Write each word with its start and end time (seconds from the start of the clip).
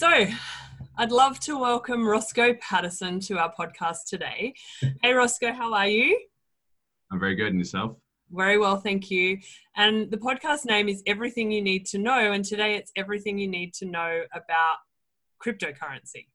So, 0.00 0.08
I'd 0.96 1.12
love 1.12 1.38
to 1.40 1.58
welcome 1.58 2.06
Roscoe 2.06 2.54
Patterson 2.54 3.20
to 3.20 3.38
our 3.38 3.52
podcast 3.52 4.06
today. 4.08 4.54
Hey, 5.02 5.12
Roscoe, 5.12 5.52
how 5.52 5.74
are 5.74 5.88
you? 5.88 6.18
I'm 7.12 7.20
very 7.20 7.34
good. 7.34 7.48
And 7.48 7.58
yourself? 7.58 7.96
Very 8.30 8.56
well, 8.56 8.78
thank 8.78 9.10
you. 9.10 9.36
And 9.76 10.10
the 10.10 10.16
podcast 10.16 10.64
name 10.64 10.88
is 10.88 11.02
Everything 11.06 11.50
You 11.52 11.60
Need 11.60 11.84
to 11.88 11.98
Know. 11.98 12.32
And 12.32 12.42
today 12.42 12.76
it's 12.76 12.90
everything 12.96 13.36
you 13.36 13.46
need 13.46 13.74
to 13.74 13.84
know 13.84 14.22
about 14.32 14.76
cryptocurrency. 15.46 16.28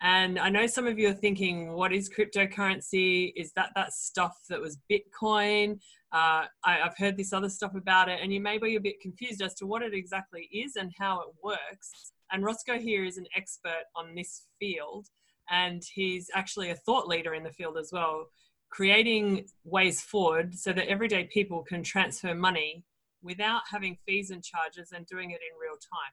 And 0.00 0.38
I 0.38 0.48
know 0.48 0.68
some 0.68 0.86
of 0.86 0.96
you 0.96 1.08
are 1.08 1.12
thinking, 1.14 1.72
what 1.72 1.92
is 1.92 2.08
cryptocurrency? 2.08 3.32
Is 3.34 3.50
that 3.56 3.70
that 3.74 3.94
stuff 3.94 4.36
that 4.48 4.60
was 4.60 4.78
Bitcoin? 4.88 5.80
Uh, 6.12 6.46
I, 6.62 6.74
have 6.74 6.96
heard 6.96 7.16
this 7.16 7.32
other 7.32 7.48
stuff 7.48 7.74
about 7.74 8.08
it, 8.08 8.20
and 8.22 8.32
you 8.32 8.40
may 8.40 8.58
be 8.58 8.76
a 8.76 8.80
bit 8.80 9.00
confused 9.00 9.42
as 9.42 9.54
to 9.54 9.66
what 9.66 9.82
it 9.82 9.92
exactly 9.92 10.48
is 10.52 10.76
and 10.76 10.92
how 10.96 11.20
it 11.22 11.28
works. 11.42 12.12
And 12.32 12.42
Roscoe 12.42 12.78
here 12.78 13.04
is 13.04 13.18
an 13.18 13.26
expert 13.36 13.84
on 13.94 14.14
this 14.14 14.46
field, 14.58 15.06
and 15.50 15.82
he's 15.94 16.30
actually 16.34 16.70
a 16.70 16.74
thought 16.74 17.06
leader 17.06 17.34
in 17.34 17.42
the 17.42 17.52
field 17.52 17.76
as 17.76 17.90
well, 17.92 18.26
creating 18.70 19.46
ways 19.64 20.00
forward 20.00 20.54
so 20.54 20.72
that 20.72 20.88
everyday 20.88 21.24
people 21.24 21.62
can 21.62 21.82
transfer 21.82 22.34
money 22.34 22.84
without 23.22 23.62
having 23.70 23.98
fees 24.06 24.30
and 24.30 24.42
charges 24.42 24.92
and 24.92 25.06
doing 25.06 25.30
it 25.30 25.40
in 25.42 25.60
real 25.60 25.76
time. 25.76 26.12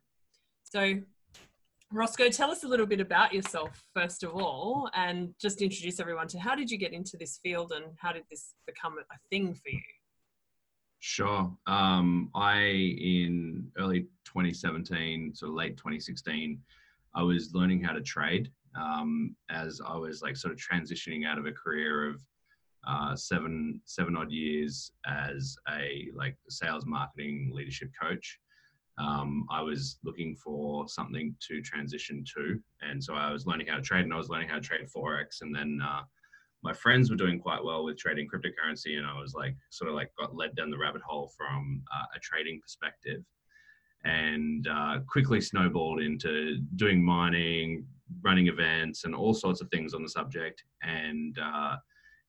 So 0.64 1.02
Roscoe, 1.92 2.30
tell 2.30 2.52
us 2.52 2.64
a 2.64 2.68
little 2.68 2.86
bit 2.86 3.00
about 3.00 3.34
yourself, 3.34 3.84
first 3.96 4.22
of 4.22 4.36
all, 4.36 4.90
and 4.94 5.34
just 5.42 5.62
introduce 5.62 6.00
everyone 6.00 6.28
to 6.28 6.38
how 6.38 6.54
did 6.54 6.70
you 6.70 6.78
get 6.78 6.94
into 6.94 7.18
this 7.18 7.40
field 7.42 7.72
and 7.72 7.86
how 7.98 8.12
did 8.12 8.24
this 8.30 8.54
become 8.68 8.98
a 9.00 9.18
thing 9.32 9.54
for 9.56 9.70
you? 9.70 9.82
Sure. 11.00 11.52
Um, 11.66 12.30
I, 12.36 12.60
in 12.60 13.72
early 13.78 14.02
2017, 14.26 15.34
sort 15.34 15.50
of 15.50 15.56
late 15.56 15.78
2016, 15.78 16.60
I 17.16 17.24
was 17.24 17.54
learning 17.54 17.82
how 17.84 17.94
to 17.94 18.02
trade 18.02 18.52
um, 18.80 19.36
as 19.50 19.82
I 19.86 19.96
was 19.96 20.22
like 20.22 20.38
sort 20.38 20.54
of 20.54 20.60
transitioning 20.60 21.26
out 21.26 21.38
of 21.38 21.46
a 21.46 21.52
career 21.52 22.10
of 22.10 22.22
uh, 22.88 23.16
seven, 23.16 23.82
seven 23.86 24.16
odd 24.16 24.32
years 24.32 24.92
as 25.08 25.56
a 25.70 26.10
like 26.16 26.38
sales 26.50 26.86
marketing 26.86 27.52
leadership 27.54 27.90
coach 28.00 28.40
um, 29.00 29.46
I 29.50 29.62
was 29.62 29.98
looking 30.04 30.36
for 30.36 30.88
something 30.88 31.36
to 31.48 31.62
transition 31.62 32.24
to. 32.36 32.60
And 32.82 33.04
so 33.04 33.14
I 33.14 33.32
was 33.32 33.48
learning 33.48 33.68
how 33.68 33.78
to 33.78 33.82
trade 33.82 34.04
and 34.04 34.14
I 34.14 34.18
was 34.18 34.30
learning 34.30 34.50
how 34.50 34.56
to 34.56 34.62
trade 34.62 34.88
Forex. 34.94 35.42
And 35.42 35.56
then 35.56 35.80
uh, 35.84 36.02
my 36.62 36.74
friends 36.74 37.10
were 37.10 37.16
doing 37.16 37.40
quite 37.40 37.64
well 37.64 37.84
with 37.84 37.98
trading 37.98 38.28
cryptocurrency. 38.28 38.98
And 38.98 39.08
I 39.08 39.20
was 39.20 39.34
like, 39.34 39.56
sort 39.70 39.90
of 39.90 39.96
like 39.96 40.12
got 40.20 40.36
led 40.36 40.56
down 40.56 40.70
the 40.70 40.78
rabbit 40.78 41.02
hole 41.02 41.32
from 41.38 41.82
uh, 41.94 42.06
a 42.16 42.20
trading 42.20 42.60
perspective 42.62 43.24
and 44.06 44.68
uh, 44.68 45.00
quickly 45.08 45.42
snowballed 45.42 46.02
into 46.02 46.58
doing 46.76 47.04
mining, 47.04 47.86
running 48.22 48.48
events, 48.48 49.04
and 49.04 49.14
all 49.14 49.34
sorts 49.34 49.62
of 49.62 49.70
things 49.70 49.94
on 49.94 50.04
the 50.04 50.10
subject. 50.10 50.64
And 50.82 51.38
uh, 51.40 51.78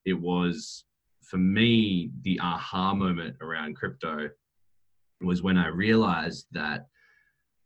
it 0.04 0.14
was, 0.14 0.84
for 1.22 1.38
me, 1.38 2.10
the 2.22 2.38
aha 2.40 2.94
moment 2.94 3.36
around 3.40 3.76
crypto 3.76 4.30
was 5.20 5.42
when 5.42 5.56
I 5.56 5.68
realized 5.68 6.46
that 6.52 6.86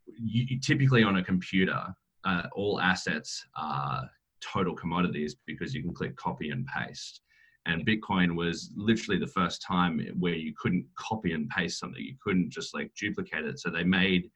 you, 0.07 0.59
typically 0.59 1.03
on 1.03 1.17
a 1.17 1.23
computer, 1.23 1.83
uh, 2.25 2.43
all 2.53 2.79
assets 2.79 3.45
are 3.55 4.09
total 4.41 4.75
commodities 4.75 5.35
because 5.45 5.73
you 5.73 5.81
can 5.81 5.93
click 5.93 6.15
copy 6.15 6.49
and 6.49 6.65
paste. 6.67 7.21
And 7.65 7.85
Bitcoin 7.85 8.35
was 8.35 8.71
literally 8.75 9.19
the 9.19 9.27
first 9.27 9.61
time 9.61 9.99
where 10.19 10.35
you 10.35 10.53
couldn't 10.57 10.85
copy 10.95 11.33
and 11.33 11.49
paste 11.49 11.79
something. 11.79 12.01
You 12.01 12.15
couldn't 12.23 12.51
just 12.51 12.75
like 12.75 12.91
duplicate 12.93 13.45
it. 13.45 13.59
So 13.59 13.69
they 13.69 13.83
made 13.83 14.29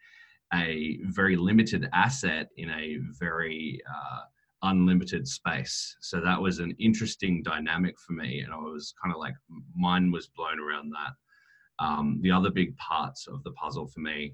a 0.54 1.00
very 1.04 1.36
limited 1.36 1.88
asset 1.94 2.50
in 2.58 2.72
a 2.72 2.98
very 3.20 3.80
uh, 3.88 4.22
unlimited 4.64 5.28
space. 5.28 5.96
So 6.02 6.20
that 6.22 6.42
was 6.42 6.58
an 6.58 6.76
interesting 6.80 7.44
dynamic 7.44 8.00
for 8.00 8.14
me. 8.14 8.40
And 8.40 8.52
I 8.52 8.58
was 8.58 8.94
kind 9.02 9.14
of 9.14 9.20
like, 9.20 9.36
mine 9.76 10.12
was 10.12 10.28
blown 10.28 10.60
around 10.60 10.92
that. 10.92 11.86
Um, 11.86 12.20
the 12.22 12.32
other 12.32 12.50
big 12.50 12.76
parts 12.78 13.28
of 13.28 13.44
the 13.44 13.52
puzzle 13.52 13.88
for 13.88 14.00
me 14.00 14.34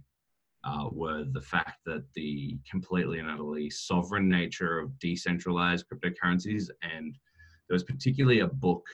uh, 0.65 0.89
were 0.91 1.23
the 1.31 1.41
fact 1.41 1.79
that 1.85 2.03
the 2.15 2.57
completely 2.69 3.19
and 3.19 3.29
utterly 3.29 3.69
sovereign 3.69 4.27
nature 4.27 4.79
of 4.79 4.97
decentralized 4.99 5.85
cryptocurrencies, 5.87 6.69
and 6.81 7.15
there 7.67 7.75
was 7.75 7.83
particularly 7.83 8.39
a 8.39 8.47
book 8.47 8.85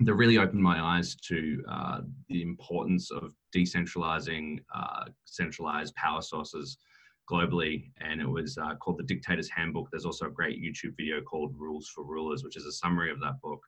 that 0.00 0.14
really 0.14 0.38
opened 0.38 0.62
my 0.62 0.80
eyes 0.80 1.14
to 1.14 1.62
uh, 1.70 2.00
the 2.28 2.42
importance 2.42 3.10
of 3.12 3.32
decentralizing 3.54 4.58
uh, 4.74 5.04
centralized 5.24 5.94
power 5.94 6.20
sources 6.20 6.78
globally, 7.30 7.92
and 8.00 8.20
it 8.20 8.28
was 8.28 8.58
uh, 8.58 8.74
called 8.76 8.98
The 8.98 9.04
Dictator's 9.04 9.48
Handbook. 9.48 9.88
There's 9.90 10.04
also 10.04 10.26
a 10.26 10.30
great 10.30 10.60
YouTube 10.60 10.96
video 10.96 11.20
called 11.20 11.54
Rules 11.56 11.88
for 11.94 12.02
Rulers, 12.02 12.42
which 12.42 12.56
is 12.56 12.66
a 12.66 12.72
summary 12.72 13.12
of 13.12 13.20
that 13.20 13.40
book. 13.40 13.60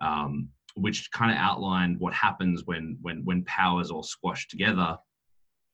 Um, 0.00 0.50
which 0.76 1.10
kind 1.10 1.30
of 1.32 1.38
outlined 1.38 1.98
what 1.98 2.12
happens 2.12 2.64
when 2.66 2.98
when 3.00 3.24
when 3.24 3.42
powers 3.44 3.90
all 3.90 4.02
squashed 4.02 4.50
together 4.50 4.98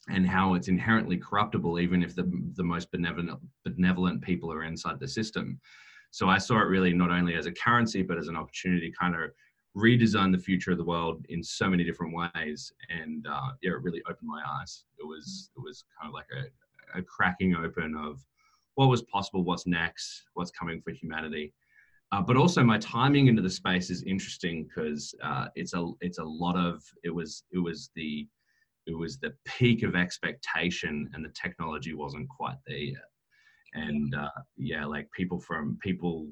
and 0.09 0.27
how 0.27 0.55
it's 0.55 0.69
inherently 0.69 1.17
corruptible 1.17 1.79
even 1.79 2.03
if 2.03 2.15
the 2.15 2.31
the 2.57 2.63
most 2.63 2.91
benevolent 2.91 3.39
benevolent 3.65 4.21
people 4.21 4.53
are 4.53 4.65
inside 4.65 4.99
the 4.99 5.09
system. 5.09 5.61
So 6.11 6.29
i 6.29 6.39
saw 6.39 6.57
it 6.61 6.67
really 6.67 6.93
not 6.93 7.11
only 7.11 7.35
as 7.35 7.47
a 7.47 7.53
currency 7.53 8.03
but 8.03 8.19
as 8.19 8.29
an 8.29 8.37
opportunity 8.37 8.91
to 8.91 8.97
kind 8.97 9.15
of 9.15 9.31
redesign 9.77 10.33
the 10.33 10.39
future 10.39 10.73
of 10.73 10.79
the 10.79 10.85
world 10.85 11.25
in 11.31 11.43
so 11.43 11.69
many 11.71 11.85
different 11.85 12.15
ways. 12.15 12.73
And 12.91 13.27
uh, 13.27 13.53
yeah 13.63 13.73
it 13.73 13.83
really 13.83 14.03
opened 14.09 14.29
my 14.29 14.43
eyes. 14.61 14.85
It 14.99 15.07
was 15.07 15.51
it 15.57 15.61
was 15.61 15.85
kind 15.99 16.09
of 16.09 16.15
like 16.15 16.27
a, 16.37 16.99
a 16.99 17.03
cracking 17.03 17.55
open 17.55 17.97
of 17.97 18.25
what 18.75 18.89
was 18.89 19.03
possible 19.03 19.45
what's 19.45 19.67
next 19.67 20.25
what's 20.35 20.51
coming 20.51 20.81
for 20.83 20.91
humanity. 20.93 21.53
Uh, 22.11 22.21
but 22.21 22.37
also 22.37 22.63
my 22.63 22.77
timing 22.79 23.29
into 23.29 23.41
the 23.41 23.49
space 23.49 23.89
is 23.89 24.03
interesting 24.03 24.65
because 24.65 25.15
uh, 25.23 25.47
it's 25.55 25.73
a 25.73 25.91
it's 26.01 26.19
a 26.19 26.25
lot 26.25 26.57
of 26.57 26.83
it 27.05 27.11
was 27.11 27.45
it 27.53 27.59
was 27.59 27.91
the 27.95 28.29
it 28.87 28.97
was 28.97 29.19
the 29.19 29.33
peak 29.45 29.83
of 29.83 29.95
expectation 29.95 31.09
and 31.15 31.25
the 31.25 31.33
technology 31.41 31.95
wasn't 31.95 32.29
quite 32.29 32.57
there 32.67 32.77
yet. 32.77 33.03
And 33.75 34.15
uh, 34.15 34.29
yeah 34.57 34.85
like 34.85 35.11
people 35.13 35.41
from 35.41 35.79
people 35.81 36.29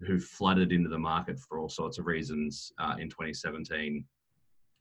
who 0.00 0.18
flooded 0.18 0.72
into 0.72 0.88
the 0.88 0.98
market 0.98 1.38
for 1.38 1.58
all 1.58 1.68
sorts 1.68 1.98
of 1.98 2.06
reasons 2.06 2.72
uh, 2.78 2.94
in 2.98 3.08
2017 3.08 4.04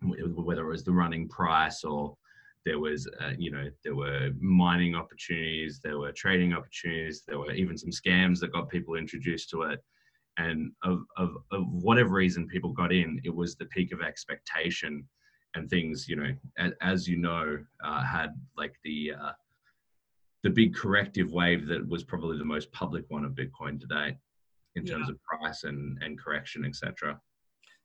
whether 0.04 0.62
it 0.62 0.70
was 0.70 0.84
the 0.84 0.92
running 0.92 1.28
price 1.28 1.84
or 1.84 2.16
there 2.66 2.80
was 2.80 3.08
uh, 3.22 3.32
you 3.38 3.50
know 3.50 3.70
there 3.84 3.96
were 3.96 4.30
mining 4.40 4.94
opportunities 4.94 5.80
there 5.84 5.98
were 5.98 6.12
trading 6.12 6.54
opportunities 6.54 7.24
there 7.28 7.40
were 7.40 7.52
even 7.54 7.78
some 7.78 7.90
scams 7.90 8.40
that 8.40 8.52
got 8.52 8.70
people 8.70 8.96
introduced 8.96 9.50
to 9.50 9.64
it. 9.64 9.80
And 10.40 10.72
of, 10.84 11.00
of, 11.18 11.38
of 11.52 11.64
whatever 11.72 12.12
reason 12.12 12.48
people 12.48 12.72
got 12.72 12.94
in 12.94 13.20
it 13.24 13.34
was 13.34 13.56
the 13.56 13.66
peak 13.66 13.92
of 13.92 14.02
expectation 14.02 15.08
and 15.58 15.70
things 15.70 16.08
you 16.08 16.16
know 16.16 16.32
as, 16.58 16.72
as 16.82 17.08
you 17.08 17.18
know 17.18 17.58
uh, 17.84 18.04
had 18.04 18.30
like 18.56 18.76
the 18.84 19.12
uh, 19.20 19.32
the 20.44 20.50
big 20.50 20.74
corrective 20.74 21.32
wave 21.32 21.68
that 21.68 21.88
was 21.88 22.04
probably 22.04 22.38
the 22.38 22.46
most 22.46 22.72
public 22.72 23.04
one 23.10 23.26
of 23.26 23.32
bitcoin 23.34 23.80
today 23.80 24.18
in 24.76 24.86
terms 24.86 25.06
yeah. 25.08 25.14
of 25.14 25.24
price 25.24 25.64
and 25.64 25.98
and 26.02 26.20
correction 26.20 26.64
etc 26.64 27.20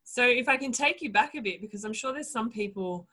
so 0.04 0.24
if 0.24 0.48
i 0.48 0.56
can 0.56 0.70
take 0.70 1.00
you 1.02 1.10
back 1.10 1.34
a 1.34 1.40
bit 1.40 1.60
because 1.60 1.84
i'm 1.84 1.92
sure 1.92 2.12
there's 2.12 2.30
some 2.30 2.50
people 2.50 3.08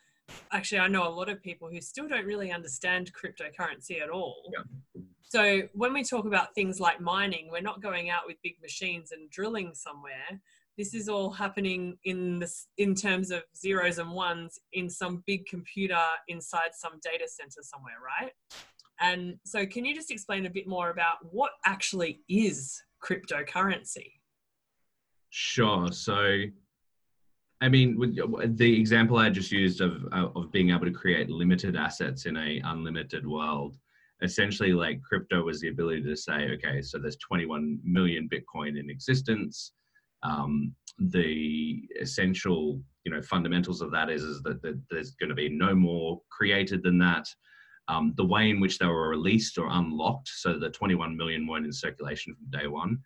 actually 0.51 0.79
i 0.79 0.87
know 0.87 1.07
a 1.07 1.09
lot 1.09 1.29
of 1.29 1.41
people 1.41 1.69
who 1.69 1.81
still 1.81 2.07
don't 2.07 2.25
really 2.25 2.51
understand 2.51 3.11
cryptocurrency 3.13 4.01
at 4.01 4.09
all 4.09 4.43
yeah. 4.53 5.01
so 5.23 5.61
when 5.73 5.93
we 5.93 6.03
talk 6.03 6.25
about 6.25 6.53
things 6.53 6.79
like 6.79 6.99
mining 7.01 7.49
we're 7.51 7.61
not 7.61 7.81
going 7.81 8.09
out 8.09 8.23
with 8.27 8.37
big 8.43 8.61
machines 8.61 9.11
and 9.11 9.29
drilling 9.31 9.71
somewhere 9.73 10.39
this 10.79 10.93
is 10.93 11.09
all 11.09 11.29
happening 11.29 11.97
in 12.05 12.39
this 12.39 12.67
in 12.77 12.95
terms 12.95 13.31
of 13.31 13.43
zeros 13.53 13.97
and 13.97 14.09
ones 14.09 14.57
in 14.71 14.89
some 14.89 15.21
big 15.27 15.45
computer 15.45 16.05
inside 16.29 16.69
some 16.73 16.93
data 17.03 17.27
center 17.27 17.61
somewhere 17.61 17.97
right? 18.03 18.31
And 19.01 19.35
so 19.45 19.65
can 19.65 19.83
you 19.83 19.93
just 19.93 20.09
explain 20.09 20.45
a 20.45 20.49
bit 20.49 20.67
more 20.67 20.89
about 20.89 21.17
what 21.31 21.51
actually 21.65 22.21
is 22.29 22.81
cryptocurrency? 23.03 24.13
Sure. 25.31 25.91
So 25.91 26.43
I 27.61 27.67
mean, 27.67 28.15
the 28.55 28.79
example 28.79 29.17
I 29.17 29.29
just 29.29 29.51
used 29.51 29.81
of 29.81 30.05
uh, 30.13 30.29
of 30.33 30.49
being 30.49 30.69
able 30.69 30.85
to 30.85 30.91
create 30.91 31.29
limited 31.29 31.75
assets 31.75 32.25
in 32.25 32.37
a 32.37 32.61
unlimited 32.63 33.27
world, 33.27 33.75
essentially, 34.21 34.71
like 34.71 35.01
crypto 35.01 35.43
was 35.43 35.59
the 35.59 35.67
ability 35.67 36.03
to 36.03 36.15
say, 36.15 36.51
okay, 36.51 36.81
so 36.81 36.97
there's 36.97 37.17
21 37.17 37.79
million 37.83 38.29
Bitcoin 38.29 38.79
in 38.79 38.89
existence. 38.89 39.73
Um, 40.23 40.73
the 40.97 41.81
essential, 42.01 42.81
you 43.05 43.11
know, 43.11 43.21
fundamentals 43.21 43.81
of 43.81 43.91
that 43.91 44.09
is 44.09 44.23
is 44.23 44.41
that, 44.43 44.61
that 44.61 44.81
there's 44.89 45.11
going 45.11 45.29
to 45.29 45.35
be 45.35 45.49
no 45.49 45.73
more 45.73 46.21
created 46.29 46.83
than 46.83 46.97
that. 46.99 47.27
Um, 47.87 48.13
the 48.17 48.25
way 48.25 48.49
in 48.49 48.59
which 48.59 48.77
they 48.77 48.85
were 48.85 49.09
released 49.09 49.57
or 49.57 49.67
unlocked, 49.69 50.27
so 50.27 50.59
the 50.59 50.69
21 50.69 51.17
million 51.17 51.47
weren't 51.47 51.65
in 51.65 51.73
circulation 51.73 52.35
from 52.35 52.59
day 52.59 52.67
one, 52.67 52.99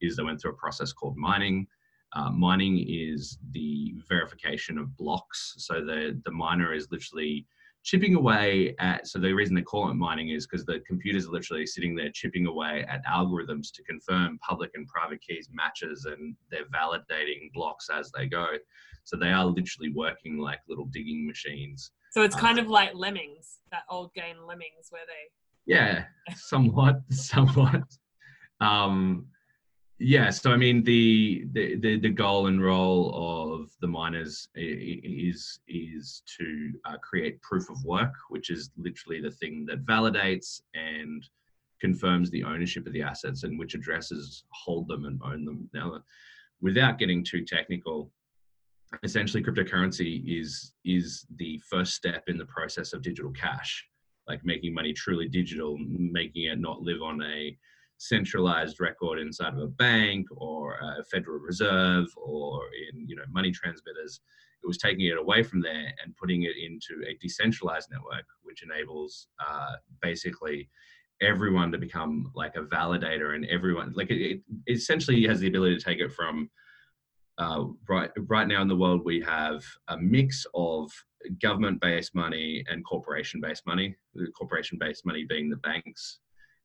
is 0.00 0.16
they 0.16 0.22
went 0.22 0.40
through 0.40 0.52
a 0.52 0.56
process 0.56 0.92
called 0.92 1.16
mining 1.16 1.66
uh, 2.12 2.30
mining 2.30 2.84
is 2.88 3.38
the 3.52 3.94
verification 4.08 4.78
of 4.78 4.96
blocks. 4.96 5.54
So 5.58 5.84
the, 5.84 6.20
the 6.24 6.32
miner 6.32 6.74
is 6.74 6.88
literally 6.90 7.46
chipping 7.82 8.14
away 8.14 8.74
at 8.78 9.06
so 9.06 9.18
the 9.18 9.32
reason 9.32 9.54
they 9.54 9.62
call 9.62 9.90
it 9.90 9.94
mining 9.94 10.28
is 10.30 10.46
because 10.46 10.66
the 10.66 10.80
computers 10.86 11.26
are 11.26 11.30
literally 11.30 11.66
sitting 11.66 11.94
there 11.96 12.10
chipping 12.12 12.46
away 12.46 12.84
at 12.88 13.04
algorithms 13.06 13.72
to 13.72 13.82
confirm 13.84 14.38
public 14.46 14.70
and 14.74 14.86
private 14.86 15.20
keys 15.22 15.48
matches 15.52 16.04
and 16.04 16.36
they're 16.50 16.66
validating 16.66 17.50
blocks 17.54 17.88
as 17.92 18.10
they 18.12 18.26
go. 18.26 18.46
So 19.04 19.16
they 19.16 19.30
are 19.30 19.46
literally 19.46 19.92
working 19.94 20.38
like 20.38 20.60
little 20.68 20.86
digging 20.86 21.26
machines. 21.26 21.92
So 22.12 22.22
it's 22.22 22.36
kind 22.36 22.58
uh, 22.58 22.62
of 22.62 22.68
like 22.68 22.90
lemmings 22.94 23.60
that 23.70 23.82
old 23.88 24.12
game 24.14 24.36
lemmings 24.46 24.88
where 24.90 25.02
they 25.06 25.72
yeah 25.72 26.04
somewhat 26.34 27.00
somewhat. 27.10 27.82
Um 28.60 29.26
yeah, 30.02 30.30
so 30.30 30.50
I 30.50 30.56
mean 30.56 30.82
the, 30.82 31.44
the 31.52 31.76
the 31.76 31.98
the, 31.98 32.08
goal 32.08 32.46
and 32.46 32.64
role 32.64 33.12
of 33.60 33.70
the 33.82 33.86
miners 33.86 34.48
is 34.54 35.60
is 35.68 36.22
to 36.38 36.72
uh, 36.86 36.96
create 37.02 37.42
proof 37.42 37.68
of 37.68 37.84
work, 37.84 38.14
which 38.30 38.48
is 38.48 38.70
literally 38.78 39.20
the 39.20 39.30
thing 39.30 39.66
that 39.66 39.84
validates 39.84 40.62
and 40.74 41.22
confirms 41.82 42.30
the 42.30 42.44
ownership 42.44 42.86
of 42.86 42.94
the 42.94 43.02
assets 43.02 43.42
and 43.42 43.58
which 43.58 43.74
addresses 43.74 44.44
hold 44.54 44.88
them 44.88 45.04
and 45.04 45.20
own 45.22 45.44
them. 45.44 45.68
Now, 45.74 46.00
without 46.62 46.98
getting 46.98 47.22
too 47.22 47.44
technical, 47.44 48.10
essentially 49.02 49.42
cryptocurrency 49.42 50.40
is 50.40 50.72
is 50.82 51.26
the 51.36 51.60
first 51.68 51.92
step 51.92 52.24
in 52.26 52.38
the 52.38 52.46
process 52.46 52.94
of 52.94 53.02
digital 53.02 53.32
cash, 53.32 53.86
like 54.26 54.46
making 54.46 54.72
money 54.72 54.94
truly 54.94 55.28
digital, 55.28 55.76
making 55.78 56.44
it 56.44 56.58
not 56.58 56.80
live 56.80 57.02
on 57.02 57.22
a 57.22 57.54
centralized 58.00 58.80
record 58.80 59.18
inside 59.18 59.52
of 59.52 59.58
a 59.58 59.66
bank 59.66 60.26
or 60.34 60.76
a 60.76 61.04
Federal 61.04 61.38
Reserve 61.38 62.06
or 62.16 62.62
in 62.90 63.06
you 63.06 63.14
know 63.14 63.22
money 63.30 63.52
transmitters. 63.52 64.20
It 64.62 64.66
was 64.66 64.78
taking 64.78 65.06
it 65.06 65.18
away 65.18 65.42
from 65.42 65.60
there 65.60 65.92
and 66.02 66.16
putting 66.16 66.42
it 66.42 66.56
into 66.56 67.02
a 67.06 67.16
decentralized 67.20 67.88
network, 67.90 68.24
which 68.42 68.62
enables 68.62 69.28
uh, 69.46 69.76
basically 70.02 70.68
everyone 71.22 71.70
to 71.72 71.78
become 71.78 72.30
like 72.34 72.56
a 72.56 72.62
validator 72.62 73.34
and 73.34 73.44
everyone 73.46 73.92
like 73.94 74.10
it, 74.10 74.40
it 74.40 74.40
essentially 74.66 75.26
has 75.26 75.40
the 75.40 75.48
ability 75.48 75.76
to 75.76 75.84
take 75.84 75.98
it 75.98 76.10
from 76.10 76.48
uh, 77.36 77.64
right 77.86 78.10
right 78.28 78.48
now 78.48 78.62
in 78.62 78.68
the 78.68 78.76
world 78.76 79.02
we 79.04 79.20
have 79.20 79.62
a 79.88 79.98
mix 79.98 80.46
of 80.54 80.90
government-based 81.42 82.14
money 82.14 82.64
and 82.70 82.82
corporation-based 82.86 83.66
money 83.66 83.94
the 84.14 84.26
corporation-based 84.28 85.04
money 85.04 85.26
being 85.28 85.50
the 85.50 85.56
banks 85.56 86.20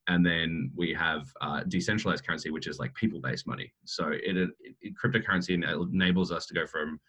and 0.07 0.25
then 0.25 0.71
we 0.75 0.93
have 0.93 1.27
uh, 1.41 1.61
decentralized 1.67 2.25
currency, 2.25 2.51
which 2.51 2.67
is 2.67 2.79
like 2.79 2.93
people-based 2.93 3.47
money. 3.47 3.73
So 3.85 4.09
it, 4.09 4.37
it, 4.37 4.49
it, 4.81 4.93
cryptocurrency 5.03 5.49
enables 5.91 6.31
us 6.31 6.45
to 6.47 6.53
go 6.53 6.67
from 6.67 6.99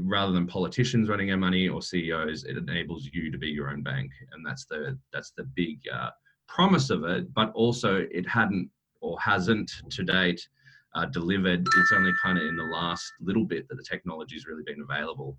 rather 0.00 0.32
than 0.32 0.46
politicians 0.46 1.08
running 1.08 1.30
our 1.30 1.36
money 1.36 1.68
or 1.68 1.82
CEOs, 1.82 2.44
it 2.44 2.56
enables 2.56 3.08
you 3.12 3.30
to 3.30 3.38
be 3.38 3.48
your 3.48 3.70
own 3.70 3.82
bank, 3.82 4.10
and 4.32 4.44
that's 4.44 4.64
the 4.64 4.98
that's 5.12 5.32
the 5.36 5.44
big 5.54 5.80
uh, 5.92 6.10
promise 6.48 6.90
of 6.90 7.04
it. 7.04 7.32
But 7.34 7.52
also, 7.52 8.06
it 8.10 8.28
hadn't 8.28 8.70
or 9.00 9.18
hasn't 9.20 9.70
to 9.90 10.02
date 10.02 10.46
uh, 10.94 11.06
delivered. 11.06 11.66
It's 11.76 11.92
only 11.92 12.12
kind 12.22 12.38
of 12.38 12.44
in 12.44 12.56
the 12.56 12.64
last 12.64 13.04
little 13.20 13.44
bit 13.44 13.68
that 13.68 13.76
the 13.76 13.82
technology 13.82 14.36
has 14.36 14.46
really 14.46 14.62
been 14.64 14.84
available. 14.88 15.38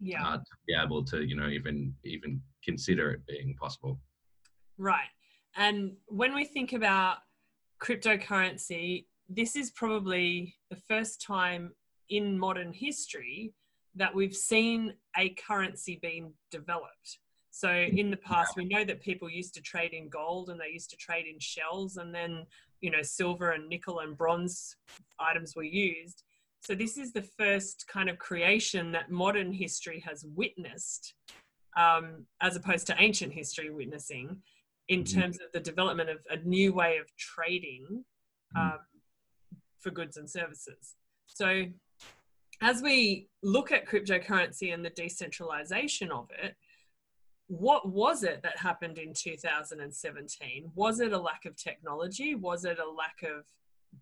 Yeah, 0.00 0.26
uh, 0.26 0.36
to 0.36 0.56
be 0.66 0.74
able 0.74 1.04
to 1.04 1.22
you 1.22 1.36
know 1.36 1.48
even 1.48 1.94
even 2.04 2.40
consider 2.64 3.10
it 3.12 3.26
being 3.26 3.54
possible. 3.60 4.00
Right. 4.76 5.08
And 5.58 5.96
when 6.06 6.34
we 6.34 6.44
think 6.44 6.72
about 6.72 7.16
cryptocurrency, 7.82 9.06
this 9.28 9.56
is 9.56 9.72
probably 9.72 10.54
the 10.70 10.76
first 10.76 11.20
time 11.20 11.72
in 12.08 12.38
modern 12.38 12.72
history 12.72 13.52
that 13.96 14.14
we've 14.14 14.34
seen 14.34 14.94
a 15.16 15.30
currency 15.30 15.98
being 16.00 16.32
developed. 16.52 17.18
So 17.50 17.72
in 17.72 18.12
the 18.12 18.16
past, 18.16 18.54
we 18.56 18.66
know 18.66 18.84
that 18.84 19.02
people 19.02 19.28
used 19.28 19.52
to 19.54 19.60
trade 19.60 19.92
in 19.92 20.08
gold 20.08 20.48
and 20.48 20.60
they 20.60 20.70
used 20.72 20.90
to 20.90 20.96
trade 20.96 21.26
in 21.26 21.40
shells, 21.40 21.96
and 21.96 22.14
then 22.14 22.46
you 22.80 22.92
know 22.92 23.02
silver 23.02 23.50
and 23.50 23.68
nickel 23.68 23.98
and 23.98 24.16
bronze 24.16 24.76
items 25.18 25.56
were 25.56 25.64
used. 25.64 26.22
So 26.60 26.76
this 26.76 26.96
is 26.96 27.12
the 27.12 27.22
first 27.22 27.86
kind 27.88 28.08
of 28.08 28.18
creation 28.18 28.92
that 28.92 29.10
modern 29.10 29.52
history 29.52 30.04
has 30.06 30.24
witnessed, 30.36 31.14
um, 31.76 32.26
as 32.40 32.54
opposed 32.54 32.86
to 32.88 32.96
ancient 32.96 33.32
history 33.32 33.70
witnessing 33.70 34.40
in 34.88 35.04
mm-hmm. 35.04 35.20
terms 35.20 35.36
of 35.36 35.52
the 35.52 35.60
development 35.60 36.10
of 36.10 36.18
a 36.30 36.36
new 36.44 36.72
way 36.72 36.98
of 36.98 37.06
trading 37.16 38.04
mm-hmm. 38.56 38.60
um, 38.60 38.78
for 39.78 39.90
goods 39.90 40.16
and 40.16 40.28
services. 40.28 40.96
So, 41.26 41.64
as 42.60 42.82
we 42.82 43.28
look 43.42 43.70
at 43.70 43.86
cryptocurrency 43.86 44.74
and 44.74 44.84
the 44.84 44.90
decentralization 44.90 46.10
of 46.10 46.28
it, 46.42 46.56
what 47.46 47.88
was 47.88 48.24
it 48.24 48.42
that 48.42 48.58
happened 48.58 48.98
in 48.98 49.12
2017? 49.14 50.70
Was 50.74 51.00
it 51.00 51.12
a 51.12 51.18
lack 51.18 51.44
of 51.46 51.56
technology? 51.56 52.34
Was 52.34 52.64
it 52.64 52.78
a 52.78 52.90
lack 52.90 53.22
of 53.22 53.44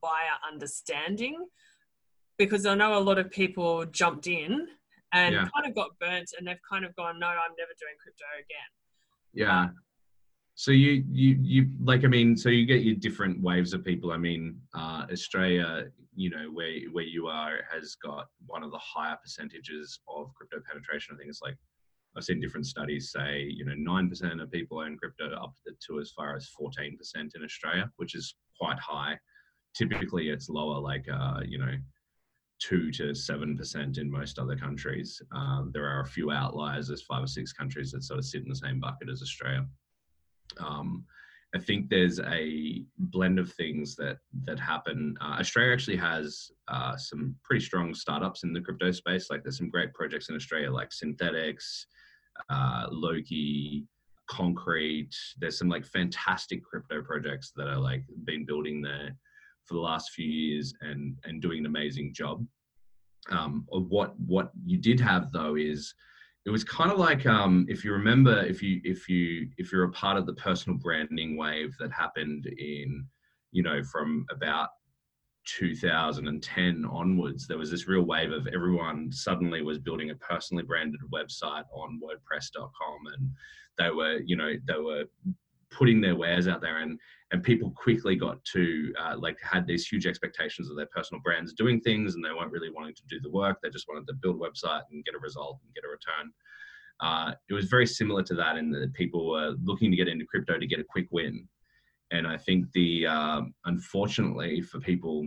buyer 0.02 0.36
understanding? 0.50 1.46
Because 2.38 2.66
I 2.66 2.74
know 2.74 2.98
a 2.98 3.00
lot 3.00 3.18
of 3.18 3.30
people 3.30 3.84
jumped 3.86 4.26
in 4.26 4.66
and 5.12 5.34
yeah. 5.34 5.48
kind 5.54 5.66
of 5.66 5.74
got 5.74 5.98
burnt 6.00 6.30
and 6.36 6.46
they've 6.46 6.56
kind 6.68 6.84
of 6.84 6.94
gone, 6.96 7.18
no, 7.18 7.28
I'm 7.28 7.54
never 7.56 7.72
doing 7.78 7.94
crypto 8.02 8.24
again. 8.38 8.70
Yeah. 9.32 9.60
Um, 9.60 9.74
so 10.58 10.70
you 10.70 11.04
you 11.12 11.36
you 11.38 11.70
like 11.82 12.02
I 12.04 12.08
mean, 12.08 12.34
so 12.34 12.48
you 12.48 12.64
get 12.64 12.80
your 12.80 12.94
different 12.94 13.42
waves 13.42 13.74
of 13.74 13.84
people. 13.84 14.10
I 14.10 14.16
mean, 14.16 14.58
uh, 14.74 15.04
Australia, 15.12 15.84
you 16.14 16.30
know, 16.30 16.46
where 16.50 16.78
where 16.92 17.04
you 17.04 17.26
are, 17.26 17.58
has 17.70 17.94
got 17.96 18.28
one 18.46 18.62
of 18.62 18.70
the 18.70 18.78
higher 18.78 19.18
percentages 19.22 20.00
of 20.08 20.32
crypto 20.34 20.56
penetration. 20.66 21.14
I 21.14 21.18
think 21.18 21.28
it's 21.28 21.42
like 21.42 21.58
I've 22.16 22.24
seen 22.24 22.40
different 22.40 22.66
studies 22.66 23.12
say, 23.12 23.52
you 23.54 23.66
know, 23.66 23.74
nine 23.76 24.08
percent 24.08 24.40
of 24.40 24.50
people 24.50 24.78
own 24.78 24.96
crypto, 24.96 25.30
up 25.34 25.52
to 25.88 26.00
as 26.00 26.10
far 26.12 26.34
as 26.34 26.48
fourteen 26.48 26.96
percent 26.96 27.34
in 27.36 27.44
Australia, 27.44 27.90
which 27.96 28.14
is 28.14 28.34
quite 28.58 28.78
high. 28.78 29.18
Typically, 29.76 30.30
it's 30.30 30.48
lower, 30.48 30.80
like 30.80 31.04
uh, 31.12 31.40
you 31.46 31.58
know, 31.58 31.74
two 32.60 32.90
to 32.92 33.14
seven 33.14 33.58
percent 33.58 33.98
in 33.98 34.10
most 34.10 34.38
other 34.38 34.56
countries. 34.56 35.20
Um, 35.32 35.70
there 35.74 35.86
are 35.86 36.00
a 36.00 36.06
few 36.06 36.30
outliers. 36.30 36.88
There's 36.88 37.02
five 37.02 37.24
or 37.24 37.26
six 37.26 37.52
countries 37.52 37.92
that 37.92 38.04
sort 38.04 38.18
of 38.18 38.24
sit 38.24 38.42
in 38.42 38.48
the 38.48 38.56
same 38.56 38.80
bucket 38.80 39.10
as 39.10 39.20
Australia. 39.20 39.66
Um, 40.58 41.04
I 41.54 41.58
think 41.58 41.88
there's 41.88 42.20
a 42.20 42.82
blend 42.98 43.38
of 43.38 43.52
things 43.52 43.96
that 43.96 44.18
that 44.44 44.58
happen. 44.58 45.16
Uh, 45.20 45.36
Australia 45.40 45.72
actually 45.72 45.96
has 45.96 46.50
uh, 46.68 46.96
some 46.96 47.34
pretty 47.44 47.64
strong 47.64 47.94
startups 47.94 48.42
in 48.42 48.52
the 48.52 48.60
crypto 48.60 48.90
space. 48.90 49.30
Like 49.30 49.42
there's 49.42 49.56
some 49.56 49.70
great 49.70 49.94
projects 49.94 50.28
in 50.28 50.34
Australia, 50.36 50.70
like 50.70 50.90
Synthetix, 50.90 51.86
uh, 52.50 52.86
Loki, 52.90 53.86
Concrete. 54.28 55.14
There's 55.38 55.58
some 55.58 55.68
like 55.68 55.86
fantastic 55.86 56.62
crypto 56.64 57.00
projects 57.02 57.52
that 57.56 57.68
are 57.68 57.78
like 57.80 58.02
been 58.24 58.44
building 58.44 58.82
there 58.82 59.16
for 59.64 59.74
the 59.74 59.80
last 59.80 60.10
few 60.10 60.28
years 60.28 60.74
and 60.80 61.16
and 61.24 61.40
doing 61.40 61.60
an 61.60 61.66
amazing 61.66 62.12
job. 62.12 62.44
Um, 63.30 63.66
what 63.70 64.18
what 64.20 64.50
you 64.64 64.78
did 64.78 65.00
have 65.00 65.32
though 65.32 65.56
is 65.56 65.94
it 66.46 66.50
was 66.50 66.62
kind 66.62 66.92
of 66.92 66.98
like 66.98 67.26
um, 67.26 67.66
if 67.68 67.84
you 67.84 67.92
remember 67.92 68.44
if 68.46 68.62
you 68.62 68.80
if 68.84 69.08
you 69.08 69.50
if 69.58 69.72
you're 69.72 69.84
a 69.84 69.92
part 69.92 70.16
of 70.16 70.26
the 70.26 70.32
personal 70.34 70.78
branding 70.78 71.36
wave 71.36 71.74
that 71.80 71.92
happened 71.92 72.46
in 72.46 73.04
you 73.50 73.62
know 73.62 73.82
from 73.82 74.24
about 74.30 74.68
2010 75.46 76.84
onwards 76.90 77.46
there 77.46 77.58
was 77.58 77.70
this 77.70 77.86
real 77.86 78.02
wave 78.02 78.32
of 78.32 78.48
everyone 78.48 79.10
suddenly 79.12 79.62
was 79.62 79.78
building 79.78 80.10
a 80.10 80.14
personally 80.16 80.64
branded 80.64 81.00
website 81.12 81.64
on 81.72 82.00
wordpress.com 82.02 82.98
and 83.16 83.30
they 83.78 83.90
were 83.90 84.18
you 84.24 84.36
know 84.36 84.52
they 84.66 84.78
were 84.78 85.04
putting 85.70 86.00
their 86.00 86.16
wares 86.16 86.48
out 86.48 86.60
there 86.60 86.78
and 86.78 86.98
and 87.32 87.42
people 87.42 87.72
quickly 87.72 88.14
got 88.14 88.42
to 88.44 88.92
uh, 89.00 89.16
like 89.18 89.36
had 89.42 89.66
these 89.66 89.86
huge 89.86 90.06
expectations 90.06 90.70
of 90.70 90.76
their 90.76 90.86
personal 90.94 91.20
brands 91.22 91.52
doing 91.52 91.80
things 91.80 92.14
and 92.14 92.24
they 92.24 92.30
weren't 92.30 92.52
really 92.52 92.70
wanting 92.70 92.94
to 92.94 93.02
do 93.08 93.18
the 93.20 93.30
work. 93.30 93.58
They 93.60 93.68
just 93.68 93.88
wanted 93.88 94.06
to 94.06 94.14
build 94.14 94.36
a 94.36 94.38
website 94.38 94.82
and 94.92 95.04
get 95.04 95.16
a 95.16 95.18
result 95.18 95.58
and 95.64 95.74
get 95.74 95.82
a 95.84 95.88
return. 95.88 96.32
Uh, 97.00 97.34
it 97.50 97.54
was 97.54 97.66
very 97.66 97.86
similar 97.86 98.22
to 98.22 98.34
that 98.34 98.56
in 98.56 98.70
that 98.70 98.94
people 98.94 99.28
were 99.28 99.56
looking 99.64 99.90
to 99.90 99.96
get 99.96 100.06
into 100.06 100.24
crypto 100.24 100.56
to 100.56 100.66
get 100.68 100.78
a 100.78 100.84
quick 100.84 101.08
win. 101.10 101.48
And 102.12 102.28
i 102.28 102.36
think 102.36 102.70
the 102.72 103.06
uh, 103.06 103.40
unfortunately 103.64 104.62
for 104.62 104.78
people 104.78 105.26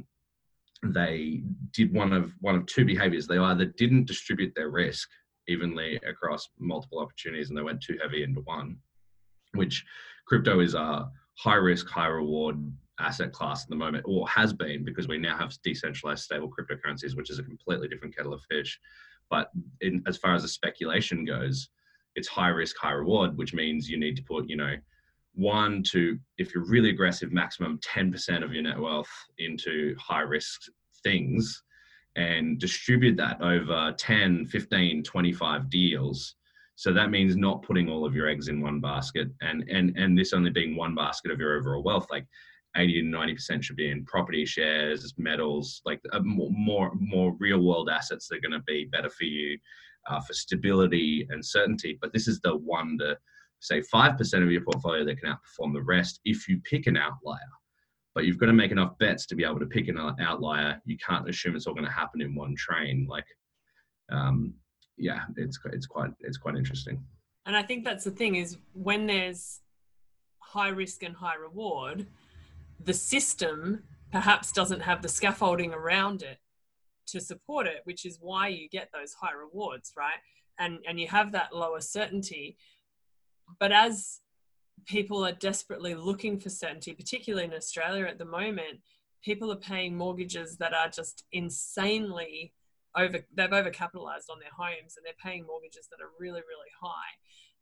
they 0.82 1.44
did 1.74 1.94
one 1.94 2.14
of 2.14 2.32
one 2.40 2.56
of 2.56 2.66
two 2.66 2.86
behaviors. 2.86 3.28
They 3.28 3.38
either 3.38 3.66
didn't 3.66 4.08
distribute 4.08 4.54
their 4.56 4.70
risk 4.70 5.10
evenly 5.50 6.00
across 6.08 6.48
multiple 6.58 7.00
opportunities 7.00 7.50
and 7.50 7.58
they 7.58 7.64
went 7.64 7.82
too 7.82 7.98
heavy 8.02 8.24
into 8.24 8.40
one 8.42 8.78
which 9.54 9.86
crypto 10.30 10.60
is 10.60 10.76
a 10.76 11.10
high 11.40 11.56
risk, 11.56 11.90
high 11.90 12.08
reward 12.08 12.56
asset 13.00 13.34
class 13.34 13.64
at 13.64 13.70
the 13.70 13.76
moment, 13.76 14.06
or 14.08 14.28
has 14.30 14.54
been, 14.54 14.86
because 14.86 15.08
we 15.08 15.18
now 15.18 15.36
have 15.36 15.58
decentralized 15.64 16.24
stable 16.24 16.50
cryptocurrencies, 16.50 17.18
which 17.18 17.32
is 17.32 17.40
a 17.40 17.44
completely 17.44 17.88
different 17.88 18.16
kettle 18.16 18.34
of 18.34 18.44
fish. 18.44 18.80
But 19.30 19.50
in, 19.82 20.04
as 20.08 20.18
far 20.18 20.36
as 20.36 20.44
the 20.44 20.48
speculation 20.48 21.26
goes, 21.26 21.70
it's 22.16 22.28
high 22.28 22.50
risk, 22.50 22.78
high 22.78 22.92
reward, 22.92 23.38
which 23.38 23.54
means 23.54 23.90
you 23.90 24.00
need 24.00 24.16
to 24.18 24.24
put, 24.24 24.48
you 24.48 24.56
know, 24.56 24.76
one 25.34 25.84
to, 25.92 26.20
if 26.38 26.54
you're 26.54 26.66
really 26.66 26.90
aggressive, 26.90 27.32
maximum 27.32 27.80
10% 27.80 28.44
of 28.44 28.54
your 28.54 28.64
net 28.64 28.80
wealth 28.80 29.10
into 29.38 29.96
high 29.98 30.22
risk 30.22 30.62
things 31.04 31.64
and 32.16 32.60
distribute 32.60 33.16
that 33.18 33.42
over 33.42 33.94
10, 33.98 34.48
15, 34.48 35.04
25 35.04 35.70
deals 35.70 36.36
So 36.80 36.94
that 36.94 37.12
means 37.12 37.36
not 37.36 37.62
putting 37.62 37.90
all 37.90 38.06
of 38.06 38.16
your 38.16 38.30
eggs 38.30 38.48
in 38.48 38.62
one 38.62 38.80
basket, 38.80 39.28
and 39.42 39.68
and 39.70 39.98
and 39.98 40.18
this 40.18 40.32
only 40.32 40.50
being 40.50 40.78
one 40.78 40.96
basket 40.96 41.30
of 41.30 41.38
your 41.38 41.58
overall 41.58 41.84
wealth. 41.84 42.08
Like 42.10 42.26
80 42.78 43.02
to 43.02 43.08
90 43.10 43.34
percent 43.34 43.66
should 43.66 43.76
be 43.76 43.92
in 43.92 44.06
property 44.06 44.46
shares, 44.46 45.14
metals, 45.18 45.82
like 45.84 46.00
uh, 46.14 46.22
more 46.22 46.50
more, 46.54 46.94
more 46.98 47.36
real 47.38 47.60
world 47.60 47.90
assets 47.90 48.30
that 48.30 48.38
are 48.38 48.40
going 48.40 48.58
to 48.58 48.64
be 48.66 48.86
better 48.86 49.10
for 49.10 49.26
you 49.26 49.60
uh, 50.10 50.22
for 50.22 50.32
stability 50.32 51.28
and 51.30 51.46
certainty. 51.46 51.98
But 52.02 52.14
this 52.14 52.30
is 52.30 52.40
the 52.40 52.56
one 52.56 52.98
to 53.00 53.18
say 53.60 53.82
five 53.82 54.18
percent 54.18 54.46
of 54.46 54.52
your 54.52 54.62
portfolio 54.62 55.04
that 55.04 55.20
can 55.20 55.34
outperform 55.34 55.74
the 55.74 55.84
rest 55.84 56.22
if 56.24 56.48
you 56.48 56.62
pick 56.64 56.88
an 56.88 56.96
outlier. 56.96 57.52
But 58.16 58.24
you've 58.24 58.38
got 58.38 58.46
to 58.46 58.54
make 58.54 58.72
enough 58.72 58.98
bets 59.00 59.26
to 59.26 59.36
be 59.36 59.44
able 59.44 59.60
to 59.60 59.66
pick 59.66 59.90
an 59.90 59.98
outlier. 59.98 60.82
You 60.86 60.96
can't 61.06 61.28
assume 61.28 61.58
it's 61.58 61.68
all 61.68 61.74
going 61.74 61.86
to 61.86 61.92
happen 61.92 62.22
in 62.22 62.36
one 62.36 62.56
train. 62.56 63.06
Like, 63.10 63.28
um, 64.10 64.54
yeah, 65.00 65.22
it's 65.38 65.60
it's 65.66 65.88
quite 65.88 66.12
it's 66.20 66.38
quite 66.38 66.56
interesting. 66.56 67.04
And 67.46 67.56
I 67.56 67.64
think 67.64 67.84
that's 67.84 68.04
the 68.04 68.12
thing 68.12 68.36
is 68.36 68.58
when 68.74 69.08
there's 69.08 69.62
high 70.40 70.70
risk 70.70 71.04
and 71.04 71.16
high 71.16 71.36
reward, 71.36 72.08
the 72.84 72.94
system 72.94 73.84
perhaps 74.12 74.52
doesn't 74.52 74.82
have 74.82 75.02
the 75.02 75.10
scaffolding 75.10 75.74
around 75.74 76.22
it 76.22 76.38
to 77.08 77.20
support 77.20 77.68
it, 77.68 77.82
which 77.86 78.06
is 78.06 78.20
why 78.22 78.48
you 78.48 78.70
get 78.70 78.90
those 78.94 79.14
high 79.14 79.34
rewards, 79.34 79.94
right? 79.98 80.20
And 80.60 80.80
and 80.88 81.00
you 81.00 81.08
have 81.08 81.32
that 81.32 81.56
lower 81.56 81.82
certainty. 81.82 82.58
But 83.60 83.72
as 83.72 84.20
people 84.86 85.26
are 85.26 85.32
desperately 85.32 85.96
looking 85.96 86.40
for 86.40 86.50
certainty, 86.50 86.94
particularly 86.94 87.46
in 87.46 87.54
Australia 87.54 88.06
at 88.06 88.18
the 88.18 88.26
moment, 88.26 88.80
people 89.24 89.52
are 89.52 89.58
paying 89.58 89.96
mortgages 89.96 90.58
that 90.58 90.74
are 90.74 90.90
just 90.90 91.24
insanely 91.32 92.54
over 92.98 93.20
they've 93.36 93.50
overcapitalized 93.50 94.30
on 94.30 94.40
their 94.40 94.56
homes 94.56 94.96
and 94.98 95.06
they're 95.06 95.14
paying 95.24 95.46
mortgages 95.46 95.88
that 95.90 96.04
are 96.04 96.12
really, 96.20 96.42
really 96.42 96.72
high. 96.82 97.12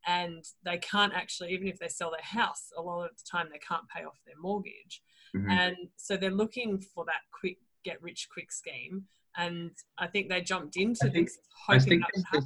And 0.05 0.43
they 0.63 0.77
can't 0.77 1.13
actually, 1.13 1.51
even 1.51 1.67
if 1.67 1.79
they 1.79 1.89
sell 1.89 2.11
their 2.11 2.21
house, 2.21 2.69
a 2.77 2.81
lot 2.81 3.05
of 3.05 3.11
the 3.17 3.23
time 3.29 3.47
they 3.51 3.59
can't 3.59 3.87
pay 3.93 4.05
off 4.05 4.17
their 4.25 4.35
mortgage. 4.39 5.01
Mm-hmm. 5.35 5.49
And 5.49 5.75
so 5.97 6.15
they're 6.15 6.31
looking 6.31 6.79
for 6.79 7.03
that 7.05 7.21
quick 7.37 7.57
get 7.83 8.01
rich 8.01 8.27
quick 8.33 8.51
scheme 8.51 9.05
and 9.37 9.71
I 9.97 10.07
think 10.07 10.29
they 10.29 10.41
jumped 10.41 10.75
into 10.75 11.05
I 11.05 11.09
think, 11.09 11.27
this 11.27 11.37
hoping 11.67 11.81
I 11.81 11.85
think 11.85 12.03
happen. 12.25 12.45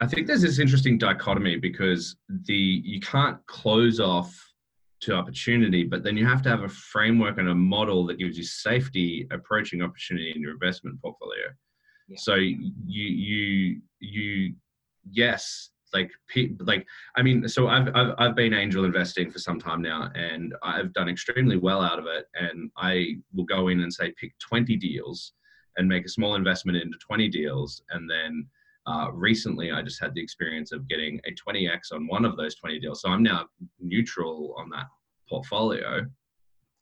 I 0.00 0.06
think 0.06 0.26
there's 0.26 0.42
this 0.42 0.58
interesting 0.58 0.96
dichotomy 0.96 1.56
because 1.56 2.16
the 2.46 2.82
you 2.84 3.00
can't 3.00 3.44
close 3.46 4.00
off 4.00 4.34
to 5.02 5.14
opportunity, 5.14 5.84
but 5.84 6.02
then 6.02 6.16
you 6.16 6.26
have 6.26 6.40
to 6.42 6.48
have 6.48 6.62
a 6.62 6.68
framework 6.68 7.38
and 7.38 7.48
a 7.48 7.54
model 7.54 8.06
that 8.06 8.18
gives 8.18 8.38
you 8.38 8.44
safety 8.44 9.26
approaching 9.30 9.82
opportunity 9.82 10.32
in 10.34 10.40
your 10.40 10.52
investment 10.52 11.00
portfolio. 11.02 11.44
So 12.16 12.34
you 12.34 12.54
you 12.86 13.80
you 14.00 14.54
yes, 15.10 15.70
like 15.92 16.10
like 16.60 16.86
I 17.16 17.22
mean, 17.22 17.48
so 17.48 17.68
I've, 17.68 17.88
I've 17.94 18.14
I've 18.18 18.36
been 18.36 18.52
angel 18.52 18.84
investing 18.84 19.30
for 19.30 19.38
some 19.38 19.58
time 19.58 19.80
now, 19.80 20.10
and 20.14 20.54
I've 20.62 20.92
done 20.92 21.08
extremely 21.08 21.56
well 21.56 21.80
out 21.80 21.98
of 21.98 22.06
it. 22.06 22.26
And 22.34 22.70
I 22.76 23.16
will 23.32 23.44
go 23.44 23.68
in 23.68 23.80
and 23.80 23.92
say 23.92 24.12
pick 24.20 24.32
20 24.38 24.76
deals 24.76 25.32
and 25.76 25.88
make 25.88 26.04
a 26.04 26.08
small 26.10 26.34
investment 26.34 26.78
into 26.78 26.98
20 26.98 27.28
deals. 27.28 27.82
And 27.90 28.08
then 28.08 28.46
uh, 28.86 29.10
recently, 29.12 29.72
I 29.72 29.82
just 29.82 30.00
had 30.00 30.14
the 30.14 30.22
experience 30.22 30.72
of 30.72 30.88
getting 30.88 31.20
a 31.26 31.32
20x 31.32 31.92
on 31.92 32.06
one 32.06 32.24
of 32.24 32.36
those 32.36 32.54
20 32.56 32.78
deals. 32.80 33.00
So 33.00 33.08
I'm 33.08 33.22
now 33.22 33.46
neutral 33.80 34.54
on 34.58 34.68
that 34.70 34.86
portfolio. 35.28 36.06